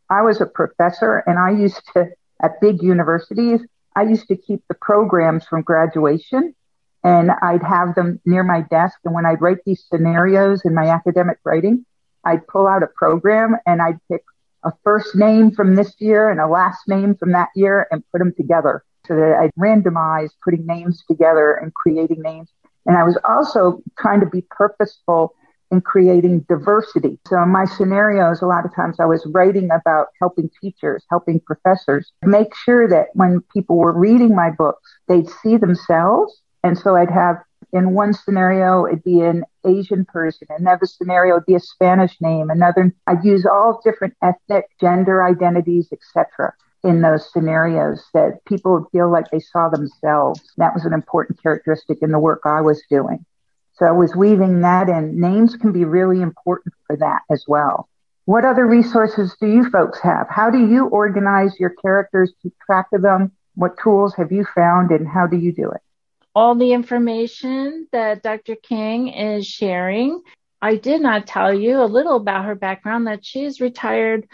I 0.09 0.21
was 0.21 0.41
a 0.41 0.45
professor 0.45 1.23
and 1.25 1.39
I 1.39 1.51
used 1.51 1.81
to, 1.93 2.09
at 2.41 2.61
big 2.61 2.81
universities, 2.81 3.61
I 3.95 4.03
used 4.03 4.27
to 4.27 4.35
keep 4.35 4.63
the 4.67 4.75
programs 4.75 5.45
from 5.45 5.63
graduation 5.63 6.55
and 7.03 7.31
I'd 7.41 7.63
have 7.63 7.95
them 7.95 8.19
near 8.25 8.43
my 8.43 8.61
desk. 8.61 8.99
And 9.03 9.13
when 9.13 9.25
I'd 9.25 9.41
write 9.41 9.63
these 9.65 9.83
scenarios 9.89 10.61
in 10.65 10.73
my 10.73 10.87
academic 10.87 11.39
writing, 11.43 11.85
I'd 12.23 12.47
pull 12.47 12.67
out 12.67 12.83
a 12.83 12.87
program 12.87 13.57
and 13.65 13.81
I'd 13.81 13.99
pick 14.09 14.23
a 14.63 14.71
first 14.83 15.15
name 15.15 15.51
from 15.51 15.75
this 15.75 15.95
year 15.99 16.29
and 16.29 16.39
a 16.39 16.47
last 16.47 16.87
name 16.87 17.15
from 17.15 17.31
that 17.31 17.49
year 17.55 17.87
and 17.89 18.03
put 18.11 18.19
them 18.19 18.33
together 18.35 18.83
so 19.11 19.17
that 19.17 19.35
I 19.37 19.49
randomized 19.59 20.31
putting 20.41 20.65
names 20.65 21.03
together 21.05 21.53
and 21.53 21.73
creating 21.73 22.21
names. 22.21 22.47
And 22.85 22.95
I 22.95 23.03
was 23.03 23.17
also 23.25 23.81
trying 23.99 24.21
to 24.21 24.25
be 24.25 24.41
purposeful 24.49 25.35
in 25.69 25.81
creating 25.81 26.45
diversity. 26.47 27.19
So 27.27 27.43
in 27.43 27.49
my 27.49 27.65
scenarios, 27.65 28.41
a 28.41 28.45
lot 28.45 28.65
of 28.65 28.73
times 28.73 29.01
I 29.01 29.05
was 29.05 29.25
writing 29.33 29.69
about 29.69 30.07
helping 30.17 30.49
teachers, 30.61 31.03
helping 31.09 31.41
professors, 31.41 32.13
make 32.23 32.55
sure 32.55 32.87
that 32.87 33.07
when 33.13 33.41
people 33.53 33.77
were 33.77 33.91
reading 33.91 34.33
my 34.33 34.49
books, 34.49 34.89
they'd 35.09 35.29
see 35.43 35.57
themselves. 35.57 36.41
And 36.63 36.77
so 36.77 36.95
I'd 36.95 37.11
have 37.11 37.35
in 37.73 37.93
one 37.93 38.13
scenario, 38.13 38.85
it'd 38.85 39.03
be 39.03 39.19
an 39.19 39.43
Asian 39.65 40.05
person. 40.05 40.47
Another 40.57 40.85
scenario 40.85 41.35
would 41.35 41.45
be 41.45 41.55
a 41.55 41.59
Spanish 41.59 42.15
name. 42.21 42.49
Another, 42.49 42.93
I'd 43.07 43.25
use 43.25 43.45
all 43.45 43.81
different 43.83 44.13
ethnic, 44.21 44.67
gender 44.79 45.21
identities, 45.21 45.89
etc 45.91 46.53
in 46.83 47.01
those 47.01 47.31
scenarios 47.31 48.03
that 48.13 48.43
people 48.45 48.73
would 48.73 48.89
feel 48.91 49.11
like 49.11 49.29
they 49.29 49.39
saw 49.39 49.69
themselves. 49.69 50.41
That 50.57 50.73
was 50.73 50.85
an 50.85 50.93
important 50.93 51.41
characteristic 51.41 51.99
in 52.01 52.11
the 52.11 52.19
work 52.19 52.41
I 52.45 52.61
was 52.61 52.81
doing. 52.89 53.25
So 53.73 53.85
I 53.85 53.91
was 53.91 54.15
weaving 54.15 54.61
that 54.61 54.89
in. 54.89 55.19
Names 55.19 55.55
can 55.55 55.71
be 55.71 55.85
really 55.85 56.21
important 56.21 56.73
for 56.87 56.95
that 56.97 57.21
as 57.29 57.45
well. 57.47 57.87
What 58.25 58.45
other 58.45 58.67
resources 58.67 59.35
do 59.41 59.47
you 59.47 59.69
folks 59.69 59.99
have? 60.01 60.27
How 60.29 60.49
do 60.49 60.59
you 60.59 60.87
organize 60.87 61.59
your 61.59 61.71
characters, 61.71 62.31
keep 62.41 62.53
track 62.65 62.87
of 62.93 63.01
them, 63.01 63.31
What 63.55 63.77
tools 63.81 64.13
have 64.15 64.31
you 64.31 64.45
found 64.55 64.91
and 64.91 65.07
how 65.07 65.27
do 65.27 65.37
you 65.37 65.51
do 65.51 65.69
it? 65.71 65.81
All 66.33 66.55
the 66.55 66.71
information 66.71 67.87
that 67.91 68.23
Dr. 68.23 68.55
King 68.55 69.09
is 69.09 69.45
sharing. 69.45 70.21
I 70.61 70.75
did 70.75 71.01
not 71.01 71.27
tell 71.27 71.53
you 71.53 71.81
a 71.81 71.85
little 71.85 72.15
about 72.15 72.45
her 72.45 72.55
background 72.55 73.07
that 73.07 73.25
she 73.25 73.43
is 73.43 73.59
retired 73.59 74.27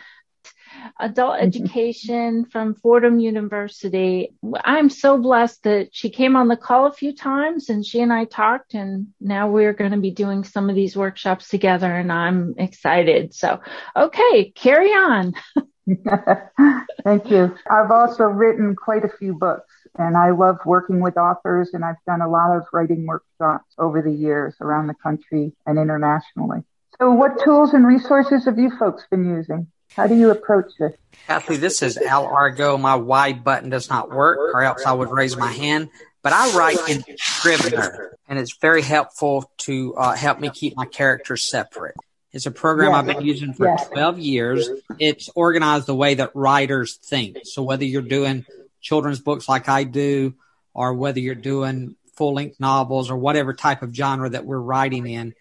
adult 1.00 1.36
mm-hmm. 1.36 1.48
education 1.48 2.46
from 2.46 2.76
Fordham 2.76 3.20
University. 3.20 4.34
I'm 4.64 4.90
so 4.90 5.18
blessed 5.18 5.64
that 5.64 5.90
she 5.92 6.10
came 6.10 6.36
on 6.36 6.48
the 6.48 6.58
call 6.58 6.88
a 6.88 6.94
few 6.94 7.14
times 7.14 7.70
and 7.70 7.86
she 7.86 8.02
and 8.02 8.12
I 8.12 8.26
talked 8.26 8.74
and 8.74 9.08
now 9.20 9.50
we're 9.50 9.74
going 9.74 9.92
to 9.92 9.98
be 9.98 10.12
doing 10.12 10.44
some 10.44 10.70
of 10.70 10.76
these 10.76 10.96
workshops 10.96 11.50
together 11.50 11.92
and 11.92 12.12
I'm 12.12 12.56
excited. 12.58 13.34
So, 13.34 13.62
okay, 13.96 14.52
carry 14.52 14.92
on. 14.92 15.34
Thank 17.04 17.32
you. 17.32 17.56
I've 17.70 17.92
also 17.92 18.26
written 18.26 18.76
quite 18.76 19.06
a 19.06 19.10
few 19.10 19.34
books 19.34 19.74
and 19.98 20.18
I 20.18 20.32
love 20.32 20.58
working 20.66 21.00
with 21.00 21.18
authors 21.18 21.70
and 21.74 21.84
I've 21.86 22.04
done 22.06 22.22
a 22.22 22.30
lot 22.30 22.56
of 22.56 22.64
writing 22.74 23.06
workshops 23.06 23.74
over 23.78 24.02
the 24.02 24.12
years 24.12 24.56
around 24.60 24.88
the 24.88 24.96
country 24.96 25.54
and 25.66 25.80
internationally. 25.80 26.64
So 27.00 27.12
what 27.12 27.44
tools 27.44 27.74
and 27.74 27.86
resources 27.86 28.46
have 28.46 28.58
you 28.58 28.72
folks 28.78 29.04
been 29.10 29.26
using? 29.26 29.68
How 29.96 30.08
do 30.08 30.16
you 30.16 30.32
approach 30.32 30.72
this? 30.80 30.94
Kathy, 31.28 31.58
this 31.58 31.82
is 31.82 31.98
Al 31.98 32.26
Argo. 32.26 32.78
My 32.78 32.96
Y 32.96 33.34
button 33.34 33.70
does 33.70 33.90
not 33.90 34.12
work, 34.12 34.38
or 34.54 34.62
else 34.64 34.86
I 34.86 34.94
would 34.94 35.12
raise 35.12 35.36
my 35.36 35.52
hand. 35.52 35.90
But 36.22 36.34
I 36.34 36.56
write 36.58 36.90
in 36.90 37.04
Scrivener, 37.18 38.18
and 38.28 38.38
it's 38.38 38.58
very 38.58 38.82
helpful 38.82 39.50
to 39.60 39.96
uh, 39.96 40.16
help 40.16 40.40
me 40.40 40.50
keep 40.50 40.76
my 40.76 40.86
characters 40.86 41.50
separate. 41.50 41.96
It's 42.34 42.46
a 42.46 42.52
program 42.52 42.92
yes. 42.92 42.98
I've 42.98 43.06
been 43.06 43.26
using 43.26 43.54
for 43.54 43.66
yes. 43.66 43.88
12 43.88 44.20
years. 44.20 44.70
It's 45.00 45.30
organized 45.36 45.86
the 45.86 45.96
way 45.96 46.16
that 46.16 46.32
writers 46.36 46.98
think. 46.98 47.40
So 47.44 47.64
whether 47.64 47.86
you're 47.86 48.02
doing 48.02 48.46
children's 48.82 49.20
books 49.20 49.48
like 49.48 49.70
I 49.70 49.86
do, 49.86 50.36
or 50.74 50.94
whether 50.94 51.20
you're 51.20 51.36
doing 51.36 51.96
full 52.14 52.34
length 52.34 52.60
novels 52.60 53.10
or 53.10 53.18
whatever 53.18 53.54
type 53.54 53.82
of 53.82 53.96
genre 53.96 54.30
that 54.30 54.46
we're 54.46 54.60
writing 54.60 55.08
in, 55.08 55.34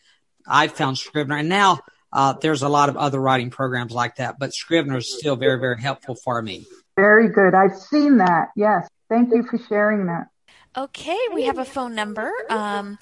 I've 0.46 0.72
found 0.72 0.98
Scrivener. 0.98 1.36
And 1.36 1.48
now 1.48 1.80
uh, 2.16 2.32
there's 2.40 2.62
a 2.62 2.68
lot 2.68 2.88
of 2.88 2.96
other 2.96 3.20
writing 3.20 3.50
programs 3.50 3.92
like 3.92 4.16
that, 4.16 4.38
but 4.38 4.54
Scrivener 4.54 4.96
is 4.96 5.18
still 5.18 5.36
very, 5.36 5.60
very 5.60 5.78
helpful 5.78 6.14
for 6.14 6.40
me. 6.40 6.64
Very 6.96 7.28
good. 7.28 7.54
I've 7.54 7.76
seen 7.76 8.16
that. 8.16 8.48
Yes. 8.56 8.88
Thank 9.10 9.28
you 9.34 9.42
for 9.42 9.58
sharing 9.68 10.06
that. 10.06 10.28
Okay, 10.74 11.18
we 11.34 11.44
have 11.44 11.58
a 11.58 11.64
phone 11.66 11.94
number 11.94 12.32
um, 12.48 12.98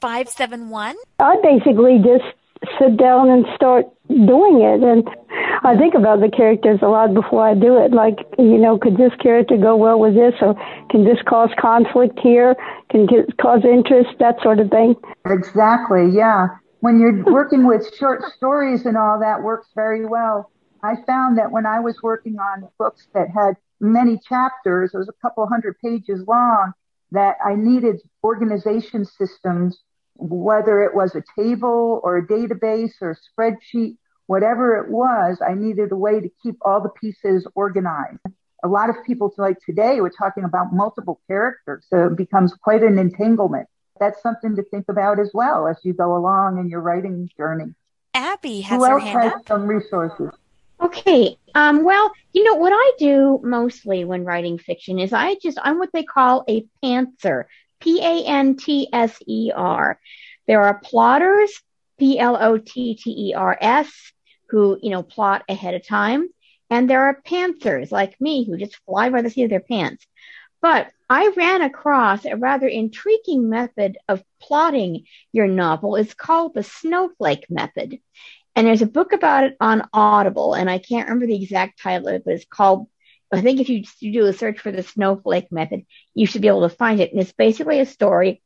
571. 0.00 0.96
I 1.20 1.36
basically 1.40 1.98
just 1.98 2.24
sit 2.80 2.96
down 2.96 3.30
and 3.30 3.46
start 3.54 3.86
doing 4.08 4.60
it. 4.60 4.82
And 4.82 5.08
I 5.62 5.76
think 5.76 5.94
about 5.94 6.20
the 6.20 6.30
characters 6.36 6.80
a 6.82 6.88
lot 6.88 7.14
before 7.14 7.46
I 7.46 7.54
do 7.54 7.78
it. 7.78 7.92
Like, 7.92 8.18
you 8.38 8.58
know, 8.58 8.76
could 8.76 8.96
this 8.96 9.12
character 9.22 9.56
go 9.56 9.76
well 9.76 10.00
with 10.00 10.14
this? 10.14 10.34
Or 10.40 10.56
can 10.90 11.04
this 11.04 11.18
cause 11.28 11.50
conflict 11.60 12.18
here? 12.20 12.56
Can 12.90 13.06
it 13.08 13.36
cause 13.40 13.62
interest? 13.64 14.18
That 14.18 14.42
sort 14.42 14.58
of 14.58 14.70
thing. 14.70 14.96
Exactly. 15.24 16.10
Yeah 16.10 16.48
when 16.84 17.00
you're 17.00 17.24
working 17.24 17.66
with 17.66 17.96
short 17.96 18.22
stories 18.36 18.84
and 18.84 18.94
all 18.94 19.18
that 19.18 19.42
works 19.42 19.68
very 19.74 20.04
well. 20.04 20.50
I 20.82 20.96
found 21.06 21.38
that 21.38 21.50
when 21.50 21.64
I 21.64 21.80
was 21.80 22.02
working 22.02 22.36
on 22.38 22.68
books 22.78 23.08
that 23.14 23.28
had 23.30 23.54
many 23.80 24.20
chapters, 24.28 24.90
it 24.92 24.98
was 24.98 25.08
a 25.08 25.22
couple 25.22 25.46
hundred 25.46 25.78
pages 25.82 26.22
long, 26.28 26.74
that 27.10 27.36
I 27.42 27.54
needed 27.54 28.02
organization 28.22 29.06
systems, 29.06 29.78
whether 30.16 30.82
it 30.82 30.94
was 30.94 31.14
a 31.14 31.22
table 31.40 32.02
or 32.04 32.18
a 32.18 32.26
database 32.26 32.92
or 33.00 33.12
a 33.12 33.16
spreadsheet, 33.16 33.96
whatever 34.26 34.76
it 34.76 34.90
was, 34.90 35.40
I 35.40 35.54
needed 35.54 35.90
a 35.90 35.96
way 35.96 36.20
to 36.20 36.28
keep 36.42 36.56
all 36.60 36.82
the 36.82 36.90
pieces 37.00 37.46
organized. 37.54 38.20
A 38.62 38.68
lot 38.68 38.90
of 38.90 38.96
people 39.06 39.32
like 39.38 39.56
today, 39.64 40.02
we're 40.02 40.10
talking 40.10 40.44
about 40.44 40.74
multiple 40.74 41.18
characters, 41.28 41.86
so 41.88 42.08
it 42.08 42.16
becomes 42.18 42.52
quite 42.62 42.82
an 42.82 42.98
entanglement 42.98 43.68
that's 43.98 44.22
something 44.22 44.56
to 44.56 44.62
think 44.64 44.86
about 44.88 45.18
as 45.20 45.30
well 45.34 45.66
as 45.68 45.76
you 45.82 45.92
go 45.92 46.16
along 46.16 46.58
in 46.58 46.68
your 46.68 46.80
writing 46.80 47.28
journey. 47.36 47.74
Abby 48.14 48.60
has 48.62 48.78
Who 48.78 48.84
her 48.84 48.92
else 48.92 49.02
hand 49.02 49.22
has 49.22 49.32
up. 49.34 49.48
some 49.48 49.66
resources? 49.66 50.30
Okay. 50.80 51.36
Um, 51.54 51.84
well, 51.84 52.10
you 52.32 52.44
know, 52.44 52.54
what 52.54 52.72
I 52.74 52.92
do 52.98 53.40
mostly 53.42 54.04
when 54.04 54.24
writing 54.24 54.58
fiction 54.58 54.98
is 54.98 55.12
I 55.12 55.36
just, 55.42 55.58
I'm 55.62 55.78
what 55.78 55.90
they 55.92 56.04
call 56.04 56.44
a 56.48 56.64
pantser. 56.82 57.44
P-A-N-T-S-E-R. 57.80 59.98
There 60.46 60.62
are 60.62 60.80
plotters, 60.82 61.60
P-L-O-T-T-E-R-S, 61.98 62.52
who, 64.48 64.78
you 64.82 64.90
know, 64.90 65.02
plot 65.02 65.42
ahead 65.48 65.74
of 65.74 65.86
time. 65.86 66.28
And 66.70 66.88
there 66.88 67.02
are 67.04 67.20
pantsers 67.26 67.92
like 67.92 68.18
me 68.20 68.44
who 68.44 68.56
just 68.56 68.78
fly 68.86 69.10
by 69.10 69.22
the 69.22 69.30
seat 69.30 69.44
of 69.44 69.50
their 69.50 69.60
pants. 69.60 70.06
But 70.64 70.92
I 71.10 71.30
ran 71.36 71.60
across 71.60 72.24
a 72.24 72.36
rather 72.36 72.66
intriguing 72.66 73.50
method 73.50 73.98
of 74.08 74.24
plotting 74.40 75.04
your 75.30 75.46
novel. 75.46 75.96
It's 75.96 76.14
called 76.14 76.54
the 76.54 76.62
snowflake 76.62 77.44
method. 77.50 77.98
And 78.56 78.66
there's 78.66 78.80
a 78.80 78.86
book 78.86 79.12
about 79.12 79.44
it 79.44 79.58
on 79.60 79.86
Audible, 79.92 80.54
and 80.54 80.70
I 80.70 80.78
can't 80.78 81.06
remember 81.06 81.26
the 81.26 81.42
exact 81.42 81.82
title 81.82 82.08
of 82.08 82.14
it, 82.14 82.22
but 82.24 82.32
it's 82.32 82.46
called, 82.46 82.86
I 83.30 83.42
think 83.42 83.60
if 83.60 83.68
you 83.68 83.84
do 84.10 84.24
a 84.24 84.32
search 84.32 84.58
for 84.58 84.72
the 84.72 84.82
snowflake 84.82 85.52
method, 85.52 85.82
you 86.14 86.26
should 86.26 86.40
be 86.40 86.48
able 86.48 86.66
to 86.66 86.74
find 86.74 86.98
it. 86.98 87.12
And 87.12 87.20
it's 87.20 87.32
basically 87.32 87.80
a 87.80 87.84
story 87.84 88.40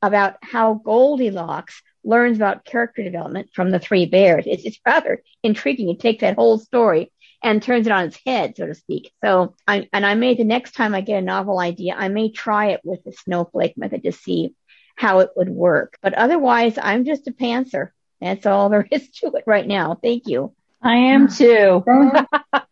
about 0.00 0.36
how 0.42 0.74
Goldilocks 0.74 1.82
learns 2.04 2.36
about 2.36 2.64
character 2.64 3.02
development 3.02 3.50
from 3.52 3.72
the 3.72 3.80
three 3.80 4.06
bears. 4.06 4.44
It's, 4.46 4.64
it's 4.64 4.78
rather 4.86 5.24
intriguing. 5.42 5.88
It 5.88 5.98
takes 5.98 6.20
that 6.20 6.36
whole 6.36 6.58
story 6.58 7.10
and 7.44 7.62
turns 7.62 7.86
it 7.86 7.92
on 7.92 8.06
its 8.06 8.18
head, 8.26 8.56
so 8.56 8.66
to 8.66 8.74
speak. 8.74 9.12
So 9.22 9.54
I, 9.68 9.88
and 9.92 10.04
I 10.04 10.14
may, 10.14 10.34
the 10.34 10.44
next 10.44 10.72
time 10.72 10.94
I 10.94 11.02
get 11.02 11.18
a 11.18 11.24
novel 11.24 11.60
idea, 11.60 11.94
I 11.94 12.08
may 12.08 12.30
try 12.30 12.68
it 12.70 12.80
with 12.82 13.04
the 13.04 13.12
snowflake 13.12 13.76
method 13.76 14.02
to 14.04 14.12
see 14.12 14.54
how 14.96 15.20
it 15.20 15.30
would 15.36 15.50
work. 15.50 15.98
But 16.02 16.14
otherwise, 16.14 16.78
I'm 16.80 17.04
just 17.04 17.28
a 17.28 17.32
pantser. 17.32 17.90
That's 18.20 18.46
all 18.46 18.70
there 18.70 18.88
is 18.90 19.10
to 19.20 19.26
it 19.34 19.44
right 19.46 19.66
now. 19.66 19.98
Thank 20.02 20.26
you. 20.26 20.54
I 20.82 20.96
am 20.96 21.28
too. 21.28 21.82
Thank, 21.86 22.28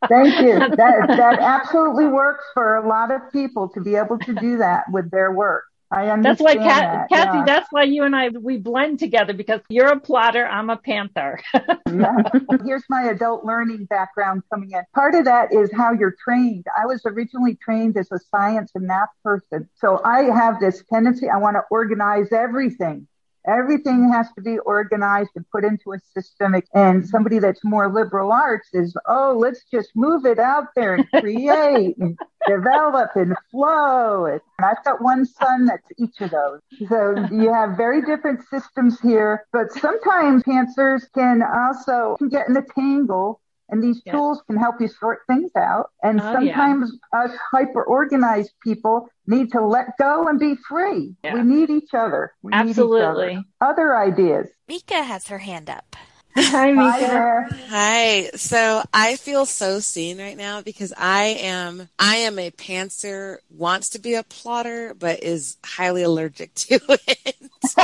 thank 0.09 0.41
you. 0.41 0.59
That, 0.59 1.07
that 1.09 1.39
absolutely 1.39 2.07
works 2.07 2.45
for 2.53 2.77
a 2.77 2.87
lot 2.87 3.11
of 3.11 3.33
people 3.33 3.71
to 3.71 3.81
be 3.81 3.95
able 3.97 4.19
to 4.19 4.35
do 4.35 4.59
that 4.59 4.85
with 4.91 5.11
their 5.11 5.33
work. 5.33 5.65
I 5.93 6.09
understand. 6.09 6.25
That's 6.25 6.41
why, 6.41 6.55
Kat, 6.55 7.09
that, 7.09 7.09
Kathy. 7.11 7.39
Yeah. 7.39 7.45
That's 7.45 7.69
why 7.71 7.83
you 7.83 8.05
and 8.05 8.17
I 8.17 8.31
we 8.31 8.57
blend 8.57 8.99
together 8.99 9.35
because 9.35 9.61
you're 9.69 9.93
a 9.93 10.01
plotter, 10.01 10.47
I'm 10.47 10.71
a 10.71 10.79
pantser. 10.79 11.39
yeah. 11.55 12.23
Here's 12.65 12.85
my 12.89 13.03
adult 13.03 13.45
learning 13.45 13.85
background 13.85 14.43
coming 14.51 14.71
in. 14.73 14.83
Part 14.95 15.15
of 15.15 15.27
that 15.27 15.53
is 15.53 15.71
how 15.73 15.93
you're 15.93 16.17
trained. 16.25 16.65
I 16.77 16.87
was 16.87 17.03
originally 17.05 17.57
trained 17.63 17.97
as 17.99 18.11
a 18.11 18.19
science 18.19 18.73
and 18.75 18.87
math 18.87 19.11
person, 19.23 19.69
so 19.75 20.01
I 20.03 20.23
have 20.23 20.61
this 20.61 20.83
tendency. 20.91 21.29
I 21.29 21.37
want 21.37 21.57
to 21.57 21.63
organize 21.71 22.33
everything. 22.33 23.07
Everything 23.47 24.11
has 24.13 24.27
to 24.35 24.43
be 24.43 24.59
organized 24.59 25.31
and 25.35 25.45
put 25.51 25.65
into 25.65 25.93
a 25.93 25.99
system. 26.15 26.55
And 26.75 27.07
somebody 27.07 27.39
that's 27.39 27.65
more 27.65 27.93
liberal 27.93 28.33
arts 28.33 28.69
is, 28.73 28.97
oh, 29.07 29.37
let's 29.39 29.65
just 29.71 29.91
move 29.95 30.25
it 30.27 30.39
out 30.39 30.69
there 30.77 30.95
and 30.95 31.11
create 31.11 31.97
and 31.99 32.19
develop 32.47 33.11
and 33.15 33.35
flow. 33.51 34.27
And 34.27 34.41
I've 34.61 34.85
got 34.85 35.03
one 35.03 35.25
son 35.25 35.67
that's 35.67 35.89
each 35.99 36.21
of 36.21 36.31
those. 36.31 36.61
So 36.89 37.15
you 37.31 37.53
have 37.53 37.77
very 37.77 38.03
different 38.03 38.41
systems 38.49 39.01
here, 39.01 39.47
but 39.53 39.73
sometimes 39.73 40.43
pantsers 40.43 41.03
can 41.15 41.43
also 41.43 42.17
can 42.19 42.29
get 42.29 42.49
in 42.49 42.57
a 42.57 42.63
tangle 42.63 43.41
and 43.73 43.83
these 43.83 44.01
yes. 44.05 44.15
tools 44.15 44.43
can 44.47 44.57
help 44.57 44.77
you 44.81 44.87
sort 44.87 45.21
things 45.27 45.51
out. 45.57 45.91
And 46.03 46.21
oh, 46.21 46.33
sometimes 46.33 46.93
yeah. 47.13 47.21
us 47.25 47.31
hyper 47.51 47.83
organized 47.83 48.53
people 48.63 49.09
need 49.27 49.51
to 49.53 49.61
let 49.61 49.97
go 49.99 50.29
and 50.29 50.39
be 50.39 50.55
free. 50.69 51.17
Yeah. 51.25 51.35
We 51.35 51.43
need 51.43 51.71
each 51.71 51.95
other. 51.95 52.35
We 52.43 52.53
Absolutely. 52.53 53.33
Each 53.33 53.39
other. 53.61 53.73
other 53.73 53.97
ideas. 53.97 54.49
Mika 54.69 55.03
has 55.03 55.27
her 55.29 55.39
hand 55.39 55.71
up. 55.71 55.97
Hi, 56.37 56.73
Mika. 56.73 57.47
Hi. 57.69 58.31
So 58.37 58.83
I 58.93 59.17
feel 59.17 59.47
so 59.47 59.81
seen 59.81 60.19
right 60.19 60.37
now 60.37 60.63
because 60.63 60.93
I 60.97 61.25
am 61.41 61.89
I 61.99 62.17
am 62.17 62.39
a 62.39 62.51
pantser, 62.51 63.39
wants 63.51 63.91
to 63.91 63.99
be 63.99 64.15
a 64.15 64.23
plotter, 64.23 64.95
but 64.95 65.23
is 65.23 65.57
highly 65.65 66.03
allergic 66.03 66.55
to 66.55 66.79
it. 66.89 67.37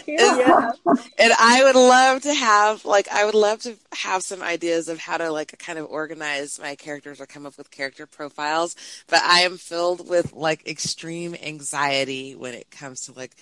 you. 0.06 0.14
You. 0.14 1.04
And 1.18 1.33
I 1.38 1.62
would 1.64 1.76
love 1.76 2.22
to 2.22 2.35
have 2.35 2.85
like 2.85 3.09
I 3.09 3.24
would 3.24 3.35
love 3.35 3.61
to 3.61 3.76
have 3.92 4.22
some 4.22 4.42
ideas 4.42 4.88
of 4.88 4.98
how 4.98 5.16
to 5.18 5.30
like 5.30 5.59
kind 5.59 5.78
of 5.78 5.87
organize 5.87 6.59
my 6.59 6.74
characters 6.74 7.20
or 7.20 7.26
come 7.26 7.46
up 7.46 7.56
with 7.59 7.70
character 7.70 8.06
profiles, 8.06 8.76
but 9.09 9.22
I 9.22 9.40
am 9.40 9.56
filled 9.59 10.09
with 10.09 10.33
like 10.33 10.66
extreme 10.66 11.37
anxiety 11.42 12.35
when 12.35 12.54
it 12.54 12.70
comes 12.70 13.02
to 13.02 13.12
like 13.12 13.33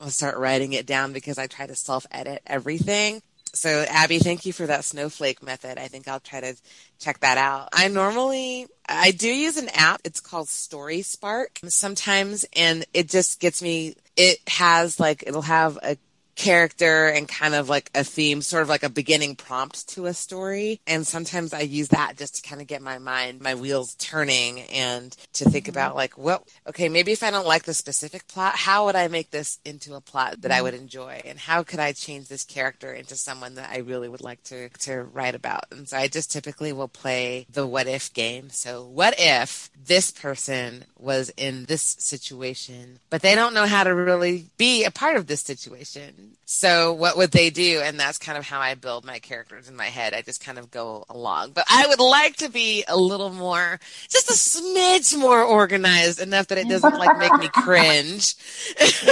I'll 0.00 0.10
start 0.10 0.36
writing 0.36 0.74
it 0.74 0.86
down 0.86 1.12
because 1.12 1.38
I 1.38 1.46
try 1.46 1.66
to 1.66 1.74
self 1.74 2.06
edit 2.10 2.42
everything. 2.46 3.22
So 3.56 3.84
Abby, 3.88 4.18
thank 4.18 4.46
you 4.46 4.52
for 4.52 4.66
that 4.66 4.84
snowflake 4.84 5.42
method. 5.42 5.78
I 5.78 5.88
think 5.88 6.08
I'll 6.08 6.20
try 6.20 6.40
to 6.40 6.56
check 6.98 7.20
that 7.20 7.38
out. 7.38 7.68
I 7.72 7.88
normally 7.88 8.66
I 8.88 9.10
do 9.10 9.28
use 9.28 9.56
an 9.56 9.68
app. 9.70 10.00
It's 10.04 10.20
called 10.20 10.48
Story 10.48 11.02
Spark 11.02 11.58
sometimes 11.68 12.44
and 12.54 12.84
it 12.92 13.08
just 13.08 13.40
gets 13.40 13.62
me 13.62 13.94
it 14.16 14.38
has 14.48 15.00
like 15.00 15.24
it'll 15.26 15.42
have 15.42 15.78
a 15.82 15.96
character 16.36 17.08
and 17.08 17.26
kind 17.26 17.54
of 17.54 17.68
like 17.68 17.90
a 17.94 18.04
theme, 18.04 18.42
sort 18.42 18.62
of 18.62 18.68
like 18.68 18.82
a 18.82 18.88
beginning 18.88 19.34
prompt 19.34 19.88
to 19.88 20.06
a 20.06 20.14
story. 20.14 20.80
And 20.86 21.06
sometimes 21.06 21.52
I 21.52 21.60
use 21.60 21.88
that 21.88 22.16
just 22.16 22.36
to 22.36 22.48
kind 22.48 22.60
of 22.60 22.68
get 22.68 22.82
my 22.82 22.98
mind, 22.98 23.40
my 23.40 23.54
wheels 23.54 23.94
turning 23.94 24.60
and 24.60 25.16
to 25.32 25.48
think 25.48 25.66
about 25.66 25.90
mm-hmm. 25.90 25.98
like, 25.98 26.18
well, 26.18 26.46
okay, 26.66 26.88
maybe 26.88 27.12
if 27.12 27.22
I 27.22 27.30
don't 27.30 27.46
like 27.46 27.64
the 27.64 27.74
specific 27.74 28.28
plot, 28.28 28.54
how 28.54 28.84
would 28.84 28.96
I 28.96 29.08
make 29.08 29.30
this 29.30 29.58
into 29.64 29.94
a 29.94 30.00
plot 30.00 30.42
that 30.42 30.52
I 30.52 30.56
mm-hmm. 30.56 30.64
would 30.64 30.74
enjoy? 30.74 31.22
And 31.24 31.38
how 31.38 31.62
could 31.62 31.80
I 31.80 31.92
change 31.92 32.28
this 32.28 32.44
character 32.44 32.92
into 32.92 33.16
someone 33.16 33.54
that 33.56 33.70
I 33.70 33.78
really 33.78 34.08
would 34.08 34.22
like 34.22 34.42
to, 34.44 34.68
to 34.68 35.02
write 35.02 35.34
about? 35.34 35.64
And 35.70 35.88
so 35.88 35.96
I 35.96 36.08
just 36.08 36.30
typically 36.30 36.72
will 36.72 36.88
play 36.88 37.46
the 37.50 37.66
what 37.66 37.86
if 37.86 38.12
game. 38.12 38.50
So 38.50 38.84
what 38.84 39.14
if 39.18 39.70
this 39.86 40.10
person 40.10 40.84
was 40.98 41.32
in 41.36 41.64
this 41.64 41.96
situation, 41.98 42.98
but 43.10 43.22
they 43.22 43.34
don't 43.34 43.54
know 43.54 43.66
how 43.66 43.84
to 43.84 43.94
really 43.94 44.46
be 44.56 44.84
a 44.84 44.90
part 44.90 45.16
of 45.16 45.26
this 45.26 45.40
situation. 45.40 46.25
So 46.48 46.92
what 46.92 47.16
would 47.16 47.32
they 47.32 47.50
do? 47.50 47.80
And 47.82 47.98
that's 47.98 48.18
kind 48.18 48.38
of 48.38 48.44
how 48.46 48.60
I 48.60 48.74
build 48.74 49.04
my 49.04 49.18
characters 49.18 49.68
in 49.68 49.74
my 49.74 49.86
head. 49.86 50.14
I 50.14 50.22
just 50.22 50.44
kind 50.44 50.58
of 50.58 50.70
go 50.70 51.04
along. 51.08 51.50
But 51.50 51.64
I 51.68 51.86
would 51.88 51.98
like 51.98 52.36
to 52.36 52.48
be 52.48 52.84
a 52.86 52.96
little 52.96 53.30
more, 53.30 53.80
just 54.08 54.30
a 54.30 54.32
smidge 54.32 55.18
more 55.18 55.42
organized 55.42 56.20
enough 56.20 56.46
that 56.46 56.58
it 56.58 56.68
doesn't 56.68 56.96
like 56.98 57.18
make 57.18 57.34
me 57.34 57.48
cringe. 57.48 58.36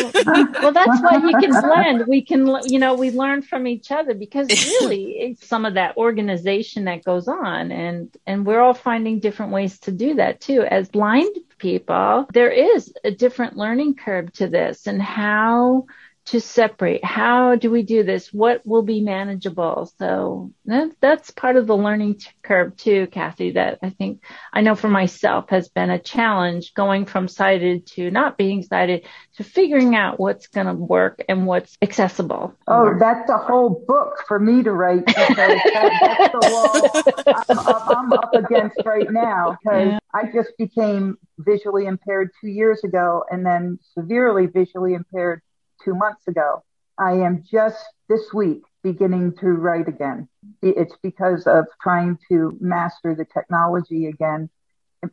well, 0.62 0.72
that's 0.72 1.02
why 1.02 1.20
you 1.24 1.36
can 1.40 1.50
blend. 1.60 2.06
We 2.06 2.22
can, 2.22 2.46
you 2.66 2.78
know, 2.78 2.94
we 2.94 3.10
learn 3.10 3.42
from 3.42 3.66
each 3.66 3.90
other 3.90 4.14
because 4.14 4.48
really 4.48 5.04
it's 5.18 5.44
some 5.44 5.64
of 5.64 5.74
that 5.74 5.96
organization 5.96 6.84
that 6.84 7.02
goes 7.02 7.26
on 7.26 7.72
and, 7.72 8.16
and 8.28 8.46
we're 8.46 8.60
all 8.60 8.74
finding 8.74 9.18
different 9.18 9.50
ways 9.50 9.80
to 9.80 9.90
do 9.90 10.14
that 10.14 10.40
too. 10.40 10.62
As 10.62 10.88
blind 10.88 11.36
people, 11.58 12.28
there 12.32 12.50
is 12.50 12.94
a 13.02 13.10
different 13.10 13.56
learning 13.56 13.96
curve 13.96 14.32
to 14.34 14.46
this 14.46 14.86
and 14.86 15.02
how 15.02 15.86
to 16.26 16.40
separate. 16.40 17.04
How 17.04 17.54
do 17.56 17.70
we 17.70 17.82
do 17.82 18.02
this? 18.02 18.32
What 18.32 18.66
will 18.66 18.82
be 18.82 19.02
manageable? 19.02 19.92
So 19.98 20.52
that, 20.64 20.92
that's 21.00 21.30
part 21.30 21.56
of 21.56 21.66
the 21.66 21.76
learning 21.76 22.20
curve 22.42 22.76
too, 22.76 23.08
Kathy, 23.08 23.52
that 23.52 23.78
I 23.82 23.90
think 23.90 24.22
I 24.52 24.62
know 24.62 24.74
for 24.74 24.88
myself 24.88 25.50
has 25.50 25.68
been 25.68 25.90
a 25.90 25.98
challenge 25.98 26.72
going 26.72 27.04
from 27.04 27.28
sighted 27.28 27.86
to 27.88 28.10
not 28.10 28.38
being 28.38 28.62
sighted 28.62 29.06
to 29.36 29.44
figuring 29.44 29.94
out 29.94 30.18
what's 30.18 30.46
going 30.46 30.66
to 30.66 30.72
work 30.72 31.22
and 31.28 31.46
what's 31.46 31.76
accessible. 31.82 32.54
Oh, 32.66 32.96
that's 32.98 33.28
a 33.28 33.36
whole 33.36 33.84
book 33.86 34.24
for 34.26 34.38
me 34.38 34.62
to 34.62 34.72
write 34.72 35.04
that, 35.06 35.34
that's 35.36 36.32
the 36.32 36.38
wall 36.50 37.94
I'm, 37.96 37.96
I'm, 37.96 38.12
up 38.14 38.34
against 38.34 38.80
right 38.86 39.10
now 39.10 39.58
because 39.62 39.92
yeah. 39.92 39.98
I 40.14 40.30
just 40.32 40.56
became 40.56 41.18
visually 41.38 41.84
impaired 41.84 42.30
two 42.40 42.48
years 42.48 42.82
ago 42.84 43.24
and 43.30 43.44
then 43.44 43.78
severely 43.94 44.46
visually 44.46 44.94
impaired 44.94 45.42
two 45.84 45.94
months 45.94 46.26
ago. 46.26 46.62
I 46.98 47.12
am 47.12 47.44
just 47.50 47.84
this 48.08 48.32
week 48.32 48.62
beginning 48.82 49.34
to 49.40 49.46
write 49.46 49.88
again. 49.88 50.28
It's 50.62 50.94
because 51.02 51.46
of 51.46 51.66
trying 51.82 52.18
to 52.28 52.56
master 52.60 53.14
the 53.14 53.24
technology 53.24 54.06
again. 54.06 54.50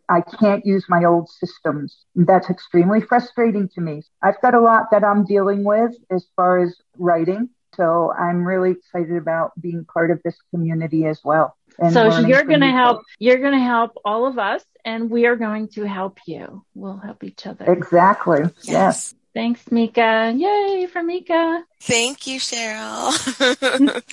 I 0.08 0.21
can't 0.21 0.65
use 0.65 0.86
my 0.88 1.04
old 1.04 1.30
systems. 1.30 2.06
That's 2.15 2.50
extremely 2.50 3.02
frustrating 3.02 3.69
to 3.76 3.82
me. 3.82 4.04
I've 4.21 4.39
got 4.41 4.54
a 4.54 4.62
lot 4.62 4.86
that 4.91 5.04
I'm 5.04 5.26
dealing 5.26 5.63
with 5.63 5.91
as 6.10 6.26
far 6.36 6.60
as 6.60 6.78
writing. 6.97 7.50
So 7.76 8.12
I'm 8.12 8.45
really 8.45 8.71
excited 8.71 9.15
about 9.15 9.60
being 9.60 9.86
part 9.86 10.12
of 10.12 10.21
this 10.24 10.38
community 10.52 11.06
as 11.06 11.21
well. 11.24 11.56
So 11.91 12.19
you're 12.19 12.43
going 12.43 12.62
to 12.62 12.67
help, 12.67 13.04
you're 13.17 13.39
going 13.39 13.54
to 13.54 13.60
help 13.60 13.93
all 14.04 14.28
of 14.28 14.38
us 14.38 14.63
and 14.84 15.10
we 15.10 15.26
are 15.26 15.38
going 15.38 15.69
to 15.69 15.86
help 15.86 16.19
you. 16.28 16.65
We'll 16.76 16.97
help 16.97 17.24
each 17.24 17.47
other. 17.47 17.71
Exactly. 17.71 18.41
yes. 18.63 18.67
yes. 18.67 19.15
Thanks, 19.34 19.72
Mika. 19.72 20.34
Yay 20.36 20.88
for 20.88 21.04
Mika. 21.04 21.63
Thank 21.80 22.28
you, 22.28 22.39
Cheryl. 22.39 23.12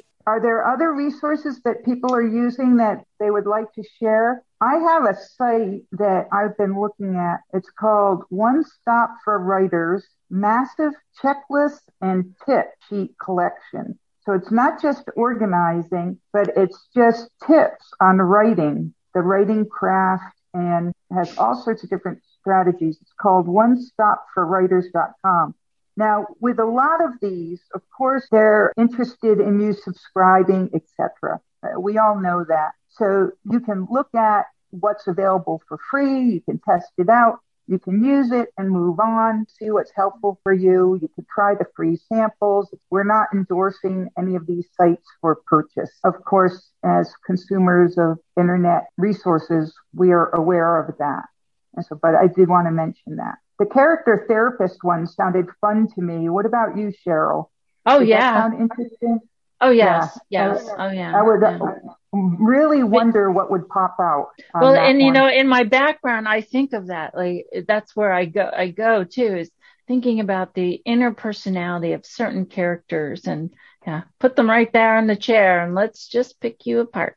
are 0.27 0.41
there 0.41 0.67
other 0.67 0.93
resources 0.93 1.61
that 1.65 1.85
people 1.85 2.15
are 2.15 2.27
using 2.27 2.77
that 2.77 3.05
they 3.19 3.31
would 3.31 3.47
like 3.47 3.73
to 3.75 3.83
share? 3.99 4.43
I 4.61 4.75
have 4.77 5.05
a 5.05 5.17
site 5.37 5.83
that 5.93 6.29
I've 6.33 6.57
been 6.57 6.81
looking 6.81 7.17
at. 7.17 7.41
It's 7.53 7.71
called 7.71 8.25
One 8.29 8.63
Stop 8.63 9.11
for 9.25 9.39
Writers 9.39 10.07
Massive 10.31 10.93
Checklist 11.23 11.81
and 12.01 12.35
Tip 12.47 12.67
Sheet 12.89 13.15
Collection. 13.19 13.99
So 14.25 14.35
it's 14.35 14.51
not 14.51 14.83
just 14.83 15.05
organizing, 15.17 16.19
but 16.33 16.51
it's 16.57 16.89
just 16.95 17.31
tips 17.47 17.91
on 18.01 18.19
writing, 18.19 18.93
the 19.15 19.21
writing 19.21 19.67
craft, 19.67 20.37
and 20.53 20.93
has 21.11 21.37
all 21.39 21.55
sorts 21.63 21.83
of 21.83 21.91
different 21.91 22.21
strategies. 22.49 22.97
It's 23.03 23.13
called 23.21 23.47
onestopforwriters.com. 23.47 25.55
Now, 25.97 26.27
with 26.41 26.59
a 26.59 26.65
lot 26.65 27.05
of 27.05 27.11
these, 27.21 27.61
of 27.75 27.83
course, 27.97 28.27
they're 28.31 28.73
interested 28.79 29.39
in 29.41 29.61
you 29.61 29.75
subscribing, 29.75 30.71
etc. 30.75 31.41
Uh, 31.63 31.79
we 31.79 31.99
all 31.99 32.19
know 32.19 32.47
that. 32.49 32.71
So 32.89 33.33
you 33.51 33.61
can 33.61 33.87
look 33.91 34.15
at 34.15 34.47
what's 34.71 35.07
available 35.07 35.61
for 35.69 35.79
free. 35.91 36.21
You 36.21 36.41
can 36.41 36.59
test 36.67 36.91
it 36.97 37.11
out. 37.11 37.41
You 37.67 37.79
can 37.79 38.03
use 38.03 38.33
it 38.33 38.49
and 38.57 38.71
move 38.71 38.99
on, 38.99 39.45
see 39.47 39.71
what's 39.71 39.93
helpful 39.95 40.41
for 40.43 40.55
you. 40.55 40.99
You 41.03 41.09
can 41.15 41.27
try 41.35 41.55
the 41.55 41.67
free 41.77 41.99
samples. 42.11 42.75
We're 42.89 43.05
not 43.05 43.27
endorsing 43.35 44.09
any 44.19 44.37
of 44.37 44.47
these 44.47 44.67
sites 44.75 45.05
for 45.21 45.35
purchase. 45.47 45.91
Of 46.03 46.15
course, 46.25 46.71
as 46.83 47.13
consumers 47.27 47.99
of 47.99 48.17
internet 48.39 48.87
resources, 48.97 49.75
we 49.95 50.13
are 50.13 50.35
aware 50.35 50.81
of 50.81 50.97
that. 50.97 51.27
And 51.75 51.85
so, 51.85 51.99
but 52.01 52.15
I 52.15 52.27
did 52.27 52.49
want 52.49 52.67
to 52.67 52.71
mention 52.71 53.17
that. 53.17 53.37
The 53.59 53.67
character 53.67 54.25
therapist 54.29 54.83
one 54.83 55.07
sounded 55.07 55.47
fun 55.61 55.89
to 55.95 56.01
me. 56.01 56.29
What 56.29 56.47
about 56.47 56.77
you, 56.77 56.93
Cheryl? 57.07 57.49
Oh, 57.87 58.01
yeah. 58.01 58.35
sound 58.35 58.61
interesting? 58.61 59.21
Oh, 59.61 59.71
yes. 59.71 60.19
Yeah. 60.31 60.55
Yes. 60.55 60.69
Oh, 60.79 60.91
yeah. 60.91 61.19
I 61.19 61.23
would 61.23 61.43
uh, 61.43 61.59
yeah. 61.61 61.91
really 62.13 62.85
wonder 62.85 63.31
what 63.31 63.51
would 63.51 63.69
pop 63.69 63.97
out. 64.01 64.29
Well, 64.55 64.77
and, 64.77 64.99
one. 64.99 65.01
you 65.01 65.13
know, 65.13 65.29
in 65.29 65.49
my 65.49 65.65
background, 65.65 66.29
I 66.29 66.43
think 66.43 66.73
of 66.73 66.89
that. 66.89 67.17
Like, 67.17 67.47
that's 67.67 67.97
where 67.97 68.13
I 68.13 68.27
go, 68.27 68.49
I 68.55 68.71
go 68.71 69.05
too, 69.05 69.37
is 69.39 69.51
thinking 69.89 70.21
about 70.21 70.55
the 70.55 70.75
inner 70.85 71.13
personality 71.13 71.95
of 71.95 72.07
certain 72.07 72.47
characters 72.47 73.27
and 73.27 73.51
yeah, 73.87 74.03
put 74.21 74.37
them 74.37 74.49
right 74.49 74.73
there 74.73 74.99
in 74.99 75.07
the 75.07 75.17
chair 75.17 75.65
and 75.65 75.75
let's 75.75 76.07
just 76.07 76.41
pick 76.41 76.67
you 76.67 76.81
apart. 76.81 77.17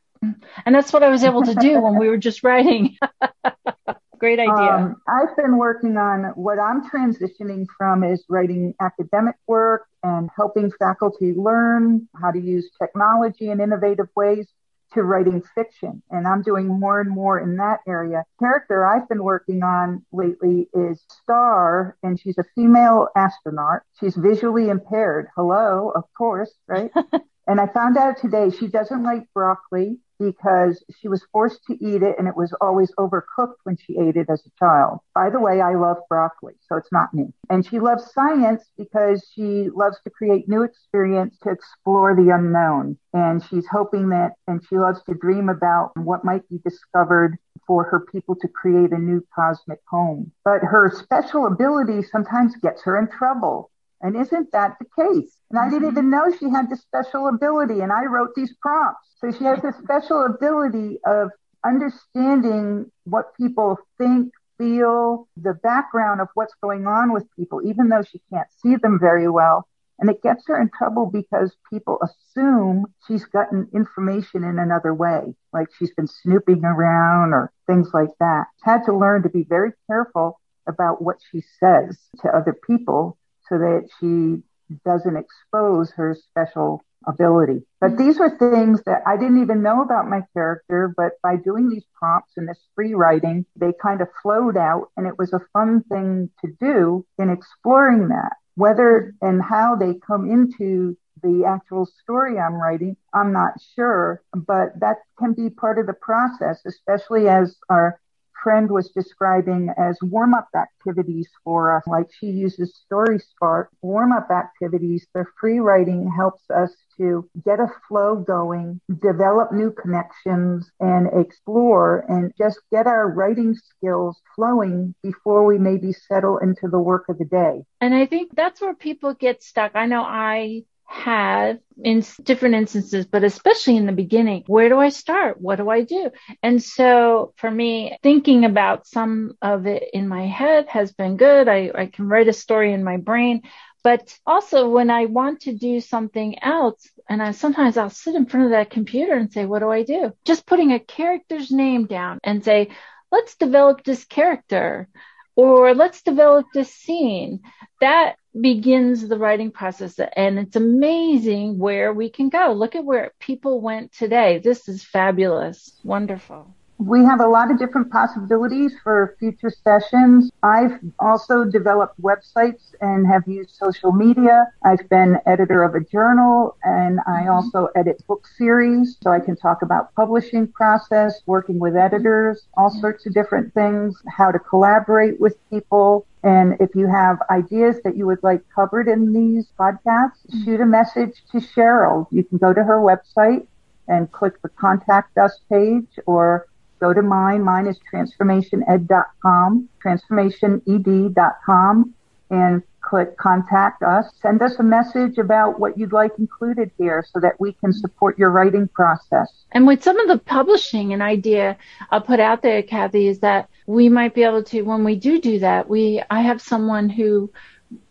And 0.64 0.74
that's 0.74 0.92
what 0.92 1.02
I 1.02 1.08
was 1.08 1.24
able 1.24 1.42
to 1.42 1.54
do 1.54 1.80
when 1.80 1.98
we 1.98 2.08
were 2.08 2.16
just 2.16 2.44
writing. 2.44 2.96
Great 4.22 4.38
idea. 4.38 4.52
Um, 4.52 5.02
I've 5.08 5.34
been 5.34 5.56
working 5.56 5.96
on 5.96 6.26
what 6.36 6.60
I'm 6.60 6.88
transitioning 6.88 7.66
from 7.76 8.04
is 8.04 8.24
writing 8.28 8.72
academic 8.80 9.34
work 9.48 9.88
and 10.04 10.30
helping 10.36 10.70
faculty 10.78 11.32
learn 11.34 12.08
how 12.22 12.30
to 12.30 12.40
use 12.40 12.70
technology 12.80 13.50
in 13.50 13.60
innovative 13.60 14.06
ways 14.14 14.46
to 14.92 15.02
writing 15.02 15.42
fiction. 15.56 16.04
And 16.08 16.28
I'm 16.28 16.42
doing 16.42 16.68
more 16.68 17.00
and 17.00 17.10
more 17.10 17.40
in 17.40 17.56
that 17.56 17.80
area. 17.84 18.22
Character 18.38 18.86
I've 18.86 19.08
been 19.08 19.24
working 19.24 19.64
on 19.64 20.06
lately 20.12 20.68
is 20.72 21.02
Star, 21.24 21.96
and 22.04 22.20
she's 22.20 22.38
a 22.38 22.44
female 22.54 23.08
astronaut. 23.16 23.82
She's 23.98 24.14
visually 24.14 24.68
impaired. 24.68 25.30
Hello, 25.34 25.90
of 25.96 26.04
course, 26.16 26.52
right? 26.68 26.92
and 27.48 27.60
I 27.60 27.66
found 27.66 27.96
out 27.96 28.18
today 28.18 28.50
she 28.56 28.68
doesn't 28.68 29.02
like 29.02 29.24
broccoli 29.34 29.98
because 30.22 30.82
she 31.00 31.08
was 31.08 31.24
forced 31.32 31.64
to 31.66 31.74
eat 31.74 32.02
it 32.02 32.16
and 32.18 32.28
it 32.28 32.36
was 32.36 32.54
always 32.60 32.92
overcooked 32.98 33.58
when 33.64 33.76
she 33.76 33.98
ate 33.98 34.16
it 34.16 34.28
as 34.30 34.42
a 34.46 34.50
child. 34.58 35.00
By 35.14 35.30
the 35.30 35.40
way, 35.40 35.60
I 35.60 35.74
love 35.74 35.98
broccoli, 36.08 36.54
so 36.68 36.76
it's 36.76 36.92
not 36.92 37.12
me. 37.12 37.32
And 37.50 37.66
she 37.66 37.80
loves 37.80 38.12
science 38.12 38.64
because 38.78 39.26
she 39.34 39.68
loves 39.74 39.98
to 40.04 40.10
create 40.10 40.48
new 40.48 40.62
experience 40.62 41.36
to 41.42 41.50
explore 41.50 42.14
the 42.14 42.30
unknown. 42.30 42.98
And 43.12 43.44
she's 43.44 43.66
hoping 43.70 44.08
that, 44.10 44.32
and 44.46 44.62
she 44.68 44.78
loves 44.78 45.02
to 45.04 45.14
dream 45.14 45.48
about 45.48 45.92
what 45.96 46.24
might 46.24 46.48
be 46.48 46.58
discovered 46.64 47.36
for 47.66 47.84
her 47.84 48.00
people 48.00 48.34
to 48.36 48.48
create 48.48 48.92
a 48.92 48.98
new 48.98 49.24
cosmic 49.34 49.80
home. 49.88 50.32
But 50.44 50.62
her 50.62 50.90
special 50.90 51.46
ability 51.46 52.02
sometimes 52.02 52.56
gets 52.56 52.82
her 52.84 52.98
in 52.98 53.08
trouble. 53.08 53.70
And 54.02 54.16
isn't 54.16 54.50
that 54.52 54.76
the 54.80 54.86
case? 55.00 55.36
And 55.50 55.58
I 55.58 55.70
didn't 55.70 55.90
mm-hmm. 55.90 55.98
even 55.98 56.10
know 56.10 56.36
she 56.38 56.50
had 56.50 56.68
this 56.68 56.80
special 56.80 57.28
ability. 57.28 57.80
And 57.80 57.92
I 57.92 58.04
wrote 58.06 58.34
these 58.34 58.52
prompts. 58.60 59.06
So 59.20 59.30
she 59.30 59.44
has 59.44 59.62
this 59.62 59.76
special 59.76 60.26
ability 60.26 60.98
of 61.06 61.30
understanding 61.64 62.90
what 63.04 63.36
people 63.36 63.78
think, 63.98 64.32
feel, 64.58 65.28
the 65.36 65.54
background 65.54 66.20
of 66.20 66.28
what's 66.34 66.54
going 66.60 66.86
on 66.86 67.12
with 67.12 67.24
people, 67.36 67.62
even 67.64 67.88
though 67.88 68.02
she 68.02 68.20
can't 68.32 68.48
see 68.60 68.74
them 68.76 68.98
very 69.00 69.28
well. 69.28 69.68
And 70.00 70.10
it 70.10 70.20
gets 70.20 70.42
her 70.48 70.60
in 70.60 70.68
trouble 70.76 71.06
because 71.06 71.54
people 71.72 72.00
assume 72.02 72.86
she's 73.06 73.24
gotten 73.24 73.68
information 73.72 74.42
in 74.42 74.58
another 74.58 74.92
way, 74.92 75.34
like 75.52 75.68
she's 75.78 75.94
been 75.94 76.08
snooping 76.08 76.64
around 76.64 77.32
or 77.32 77.52
things 77.68 77.90
like 77.94 78.10
that. 78.18 78.46
Had 78.62 78.82
to 78.86 78.96
learn 78.96 79.22
to 79.22 79.28
be 79.28 79.44
very 79.48 79.70
careful 79.86 80.40
about 80.66 81.02
what 81.02 81.18
she 81.30 81.42
says 81.60 81.98
to 82.22 82.36
other 82.36 82.52
people 82.66 83.16
so 83.48 83.58
that 83.58 83.88
she 83.98 84.42
doesn't 84.84 85.16
expose 85.16 85.90
her 85.92 86.16
special 86.30 86.84
ability. 87.06 87.62
But 87.80 87.92
mm-hmm. 87.92 88.06
these 88.06 88.18
were 88.18 88.36
things 88.38 88.82
that 88.86 89.02
I 89.06 89.16
didn't 89.16 89.42
even 89.42 89.62
know 89.62 89.82
about 89.82 90.08
my 90.08 90.22
character, 90.32 90.92
but 90.96 91.12
by 91.22 91.36
doing 91.36 91.68
these 91.68 91.84
prompts 91.94 92.32
and 92.36 92.48
this 92.48 92.60
free 92.74 92.94
writing, 92.94 93.44
they 93.56 93.72
kind 93.80 94.00
of 94.00 94.08
flowed 94.22 94.56
out 94.56 94.90
and 94.96 95.06
it 95.06 95.18
was 95.18 95.32
a 95.32 95.40
fun 95.52 95.82
thing 95.90 96.30
to 96.44 96.52
do 96.60 97.04
in 97.18 97.30
exploring 97.30 98.08
that. 98.08 98.36
Whether 98.54 99.14
and 99.22 99.42
how 99.42 99.76
they 99.76 99.94
come 100.06 100.30
into 100.30 100.96
the 101.22 101.44
actual 101.46 101.86
story 101.86 102.38
I'm 102.38 102.54
writing, 102.54 102.96
I'm 103.14 103.32
not 103.32 103.52
sure, 103.74 104.22
but 104.34 104.78
that 104.80 104.98
can 105.18 105.32
be 105.32 105.48
part 105.48 105.78
of 105.78 105.86
the 105.86 105.94
process, 105.94 106.60
especially 106.66 107.28
as 107.28 107.56
our 107.70 108.00
friend 108.42 108.70
was 108.70 108.90
describing 108.90 109.70
as 109.78 109.98
warm 110.02 110.34
up 110.34 110.48
activities 110.56 111.28
for 111.44 111.76
us. 111.76 111.82
Like 111.86 112.08
she 112.18 112.26
uses 112.26 112.76
Story 112.84 113.18
Spark. 113.18 113.70
Warm 113.82 114.12
up 114.12 114.28
activities, 114.30 115.06
the 115.14 115.24
free 115.40 115.58
writing 115.58 116.10
helps 116.10 116.42
us 116.50 116.74
to 116.98 117.28
get 117.44 117.60
a 117.60 117.68
flow 117.88 118.16
going, 118.16 118.80
develop 119.00 119.52
new 119.52 119.72
connections, 119.72 120.70
and 120.80 121.08
explore 121.12 122.04
and 122.08 122.32
just 122.36 122.60
get 122.70 122.86
our 122.86 123.08
writing 123.08 123.54
skills 123.54 124.20
flowing 124.36 124.94
before 125.02 125.44
we 125.44 125.58
maybe 125.58 125.92
settle 125.92 126.38
into 126.38 126.68
the 126.68 126.78
work 126.78 127.08
of 127.08 127.18
the 127.18 127.24
day. 127.24 127.64
And 127.80 127.94
I 127.94 128.06
think 128.06 128.34
that's 128.34 128.60
where 128.60 128.74
people 128.74 129.14
get 129.14 129.42
stuck. 129.42 129.72
I 129.74 129.86
know 129.86 130.02
I 130.02 130.64
had 130.92 131.60
in 131.82 132.04
different 132.22 132.54
instances, 132.54 133.06
but 133.06 133.24
especially 133.24 133.76
in 133.76 133.86
the 133.86 133.92
beginning, 133.92 134.44
where 134.46 134.68
do 134.68 134.78
I 134.78 134.90
start? 134.90 135.40
What 135.40 135.56
do 135.56 135.70
I 135.70 135.82
do? 135.82 136.10
And 136.42 136.62
so 136.62 137.32
for 137.36 137.50
me, 137.50 137.96
thinking 138.02 138.44
about 138.44 138.86
some 138.86 139.32
of 139.40 139.66
it 139.66 139.84
in 139.92 140.06
my 140.06 140.26
head 140.26 140.68
has 140.68 140.92
been 140.92 141.16
good. 141.16 141.48
I, 141.48 141.70
I 141.74 141.86
can 141.86 142.08
write 142.08 142.28
a 142.28 142.32
story 142.32 142.72
in 142.72 142.84
my 142.84 142.98
brain. 142.98 143.42
But 143.82 144.16
also 144.24 144.68
when 144.68 144.90
I 144.90 145.06
want 145.06 145.40
to 145.40 145.54
do 145.54 145.80
something 145.80 146.40
else, 146.42 146.88
and 147.08 147.20
I 147.20 147.32
sometimes 147.32 147.76
I'll 147.76 147.90
sit 147.90 148.14
in 148.14 148.26
front 148.26 148.46
of 148.46 148.52
that 148.52 148.70
computer 148.70 149.14
and 149.14 149.32
say, 149.32 149.44
what 149.44 149.58
do 149.58 149.70
I 149.70 149.82
do? 149.82 150.12
Just 150.24 150.46
putting 150.46 150.72
a 150.72 150.78
character's 150.78 151.50
name 151.50 151.86
down 151.86 152.20
and 152.22 152.44
say, 152.44 152.68
let's 153.10 153.34
develop 153.36 153.82
this 153.82 154.04
character 154.04 154.88
or 155.36 155.74
let's 155.74 156.02
develop 156.02 156.46
this 156.52 156.72
scene. 156.72 157.40
That 157.80 158.16
begins 158.38 159.08
the 159.08 159.18
writing 159.18 159.50
process 159.50 159.98
and 160.16 160.38
it's 160.38 160.56
amazing 160.56 161.58
where 161.58 161.92
we 161.92 162.08
can 162.08 162.28
go. 162.28 162.52
Look 162.52 162.74
at 162.74 162.84
where 162.84 163.12
people 163.18 163.60
went 163.60 163.92
today. 163.92 164.40
This 164.42 164.68
is 164.68 164.82
fabulous. 164.82 165.78
Wonderful. 165.84 166.54
We 166.84 167.04
have 167.04 167.20
a 167.20 167.28
lot 167.28 167.52
of 167.52 167.60
different 167.60 167.92
possibilities 167.92 168.74
for 168.82 169.14
future 169.20 169.50
sessions. 169.50 170.32
I've 170.42 170.80
also 170.98 171.44
developed 171.44 172.00
websites 172.02 172.74
and 172.80 173.06
have 173.06 173.22
used 173.28 173.50
social 173.50 173.92
media. 173.92 174.46
I've 174.64 174.88
been 174.88 175.18
editor 175.24 175.62
of 175.62 175.76
a 175.76 175.80
journal 175.80 176.56
and 176.64 176.98
I 177.06 177.20
mm-hmm. 177.20 177.30
also 177.30 177.68
edit 177.76 178.04
book 178.08 178.26
series. 178.36 178.96
So 179.00 179.12
I 179.12 179.20
can 179.20 179.36
talk 179.36 179.62
about 179.62 179.94
publishing 179.94 180.48
process, 180.48 181.20
working 181.26 181.60
with 181.60 181.76
editors, 181.76 182.48
all 182.56 182.70
sorts 182.70 183.06
of 183.06 183.14
different 183.14 183.54
things, 183.54 184.02
how 184.08 184.32
to 184.32 184.40
collaborate 184.40 185.20
with 185.20 185.36
people, 185.50 186.04
and 186.24 186.56
if 186.60 186.74
you 186.74 186.86
have 186.88 187.18
ideas 187.30 187.76
that 187.84 187.96
you 187.96 188.06
would 188.06 188.22
like 188.22 188.42
covered 188.54 188.88
in 188.88 189.12
these 189.12 189.48
podcasts, 189.58 190.22
mm-hmm. 190.28 190.44
shoot 190.44 190.60
a 190.60 190.66
message 190.66 191.22
to 191.30 191.38
Cheryl. 191.38 192.06
You 192.10 192.24
can 192.24 192.38
go 192.38 192.52
to 192.52 192.62
her 192.62 192.78
website 192.78 193.46
and 193.88 194.10
click 194.12 194.40
the 194.42 194.48
contact 194.48 195.18
us 195.18 195.38
page 195.48 195.88
or 196.06 196.46
go 196.82 196.92
to 196.92 197.02
mine. 197.02 197.44
Mine 197.44 197.68
is 197.68 197.78
transformationed.com, 197.92 199.68
transformationed.com 199.84 201.94
and 202.30 202.62
click 202.80 203.16
contact 203.16 203.82
us. 203.82 204.06
Send 204.20 204.42
us 204.42 204.58
a 204.58 204.62
message 204.62 205.18
about 205.18 205.60
what 205.60 205.78
you'd 205.78 205.92
like 205.92 206.12
included 206.18 206.70
here 206.76 207.06
so 207.12 207.20
that 207.20 207.38
we 207.38 207.52
can 207.52 207.72
support 207.72 208.18
your 208.18 208.30
writing 208.30 208.66
process. 208.68 209.44
And 209.52 209.66
with 209.66 209.84
some 209.84 210.00
of 210.00 210.08
the 210.08 210.18
publishing, 210.18 210.92
an 210.92 211.00
idea 211.00 211.56
I'll 211.90 212.00
put 212.00 212.18
out 212.18 212.42
there, 212.42 212.62
Kathy, 212.62 213.06
is 213.06 213.20
that 213.20 213.48
we 213.66 213.88
might 213.88 214.14
be 214.14 214.24
able 214.24 214.42
to, 214.44 214.62
when 214.62 214.82
we 214.82 214.96
do 214.96 215.20
do 215.20 215.38
that, 215.38 215.68
we, 215.68 216.02
I 216.10 216.22
have 216.22 216.42
someone 216.42 216.88
who 216.88 217.30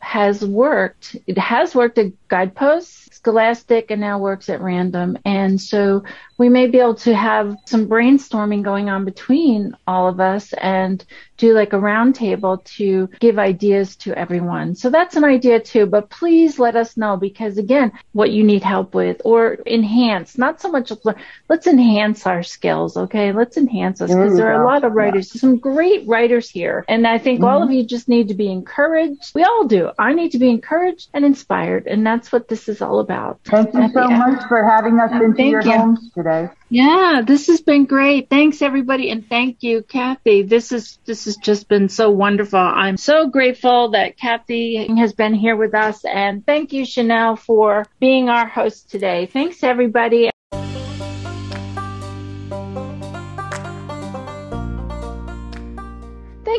has 0.01 0.43
worked, 0.43 1.15
it 1.27 1.37
has 1.37 1.73
worked 1.75 1.97
at 1.97 2.11
Guideposts, 2.27 3.09
Scholastic, 3.15 3.91
and 3.91 4.01
now 4.01 4.17
works 4.17 4.49
at 4.49 4.61
Random. 4.61 5.17
And 5.25 5.61
so 5.61 6.03
we 6.39 6.49
may 6.49 6.65
be 6.65 6.79
able 6.79 6.95
to 6.95 7.13
have 7.13 7.55
some 7.65 7.87
brainstorming 7.87 8.63
going 8.63 8.89
on 8.89 9.05
between 9.05 9.77
all 9.85 10.07
of 10.07 10.19
us 10.19 10.53
and 10.53 11.05
do 11.37 11.53
like 11.53 11.73
a 11.73 11.77
roundtable 11.77 12.63
to 12.63 13.09
give 13.19 13.37
ideas 13.37 13.95
to 13.97 14.13
everyone. 14.17 14.73
So 14.73 14.89
that's 14.89 15.15
an 15.15 15.23
idea 15.23 15.59
too, 15.59 15.85
but 15.85 16.09
please 16.09 16.57
let 16.57 16.75
us 16.75 16.97
know 16.97 17.15
because 17.15 17.59
again, 17.59 17.91
what 18.13 18.31
you 18.31 18.43
need 18.43 18.63
help 18.63 18.95
with 18.95 19.21
or 19.23 19.59
enhance, 19.67 20.37
not 20.37 20.61
so 20.61 20.71
much, 20.71 20.91
let's 21.47 21.67
enhance 21.67 22.25
our 22.25 22.41
skills. 22.41 22.97
Okay. 22.97 23.33
Let's 23.33 23.57
enhance 23.57 24.01
us 24.01 24.09
because 24.09 24.35
there 24.35 24.51
are 24.51 24.63
a 24.63 24.65
lot 24.65 24.83
of 24.83 24.93
writers, 24.93 25.39
some 25.39 25.57
great 25.57 26.07
writers 26.07 26.49
here. 26.49 26.85
And 26.87 27.05
I 27.05 27.19
think 27.19 27.39
mm-hmm. 27.39 27.49
all 27.49 27.61
of 27.61 27.71
you 27.71 27.83
just 27.83 28.07
need 28.07 28.29
to 28.29 28.33
be 28.33 28.51
encouraged. 28.51 29.35
We 29.35 29.43
all 29.43 29.67
do. 29.67 29.90
I 29.99 30.13
need 30.13 30.31
to 30.31 30.39
be 30.39 30.49
encouraged 30.49 31.09
and 31.13 31.23
inspired. 31.25 31.87
And 31.87 32.05
that's 32.05 32.31
what 32.31 32.47
this 32.47 32.67
is 32.67 32.81
all 32.81 32.99
about. 32.99 33.39
Thank 33.45 33.73
you 33.73 33.89
so 33.93 34.09
much 34.09 34.47
for 34.47 34.63
having 34.63 34.99
us 34.99 35.11
into 35.11 35.43
your 35.43 35.63
you. 35.63 35.71
homes 35.71 36.11
today 36.13 36.31
today. 36.31 36.53
Yeah, 36.69 37.21
this 37.25 37.47
has 37.47 37.61
been 37.61 37.85
great. 37.85 38.29
Thanks 38.29 38.61
everybody 38.61 39.09
and 39.09 39.27
thank 39.27 39.61
you, 39.61 39.83
Kathy. 39.83 40.43
This 40.43 40.71
is 40.71 40.99
this 41.05 41.25
has 41.25 41.35
just 41.37 41.67
been 41.67 41.89
so 41.89 42.09
wonderful. 42.09 42.59
I'm 42.59 42.97
so 42.97 43.27
grateful 43.27 43.91
that 43.91 44.17
Kathy 44.17 44.87
has 44.97 45.13
been 45.13 45.33
here 45.33 45.55
with 45.55 45.75
us 45.75 46.05
and 46.05 46.45
thank 46.45 46.71
you, 46.71 46.85
Chanel, 46.85 47.35
for 47.35 47.85
being 47.99 48.29
our 48.29 48.47
host 48.47 48.89
today. 48.89 49.25
Thanks 49.25 49.63
everybody. 49.63 50.30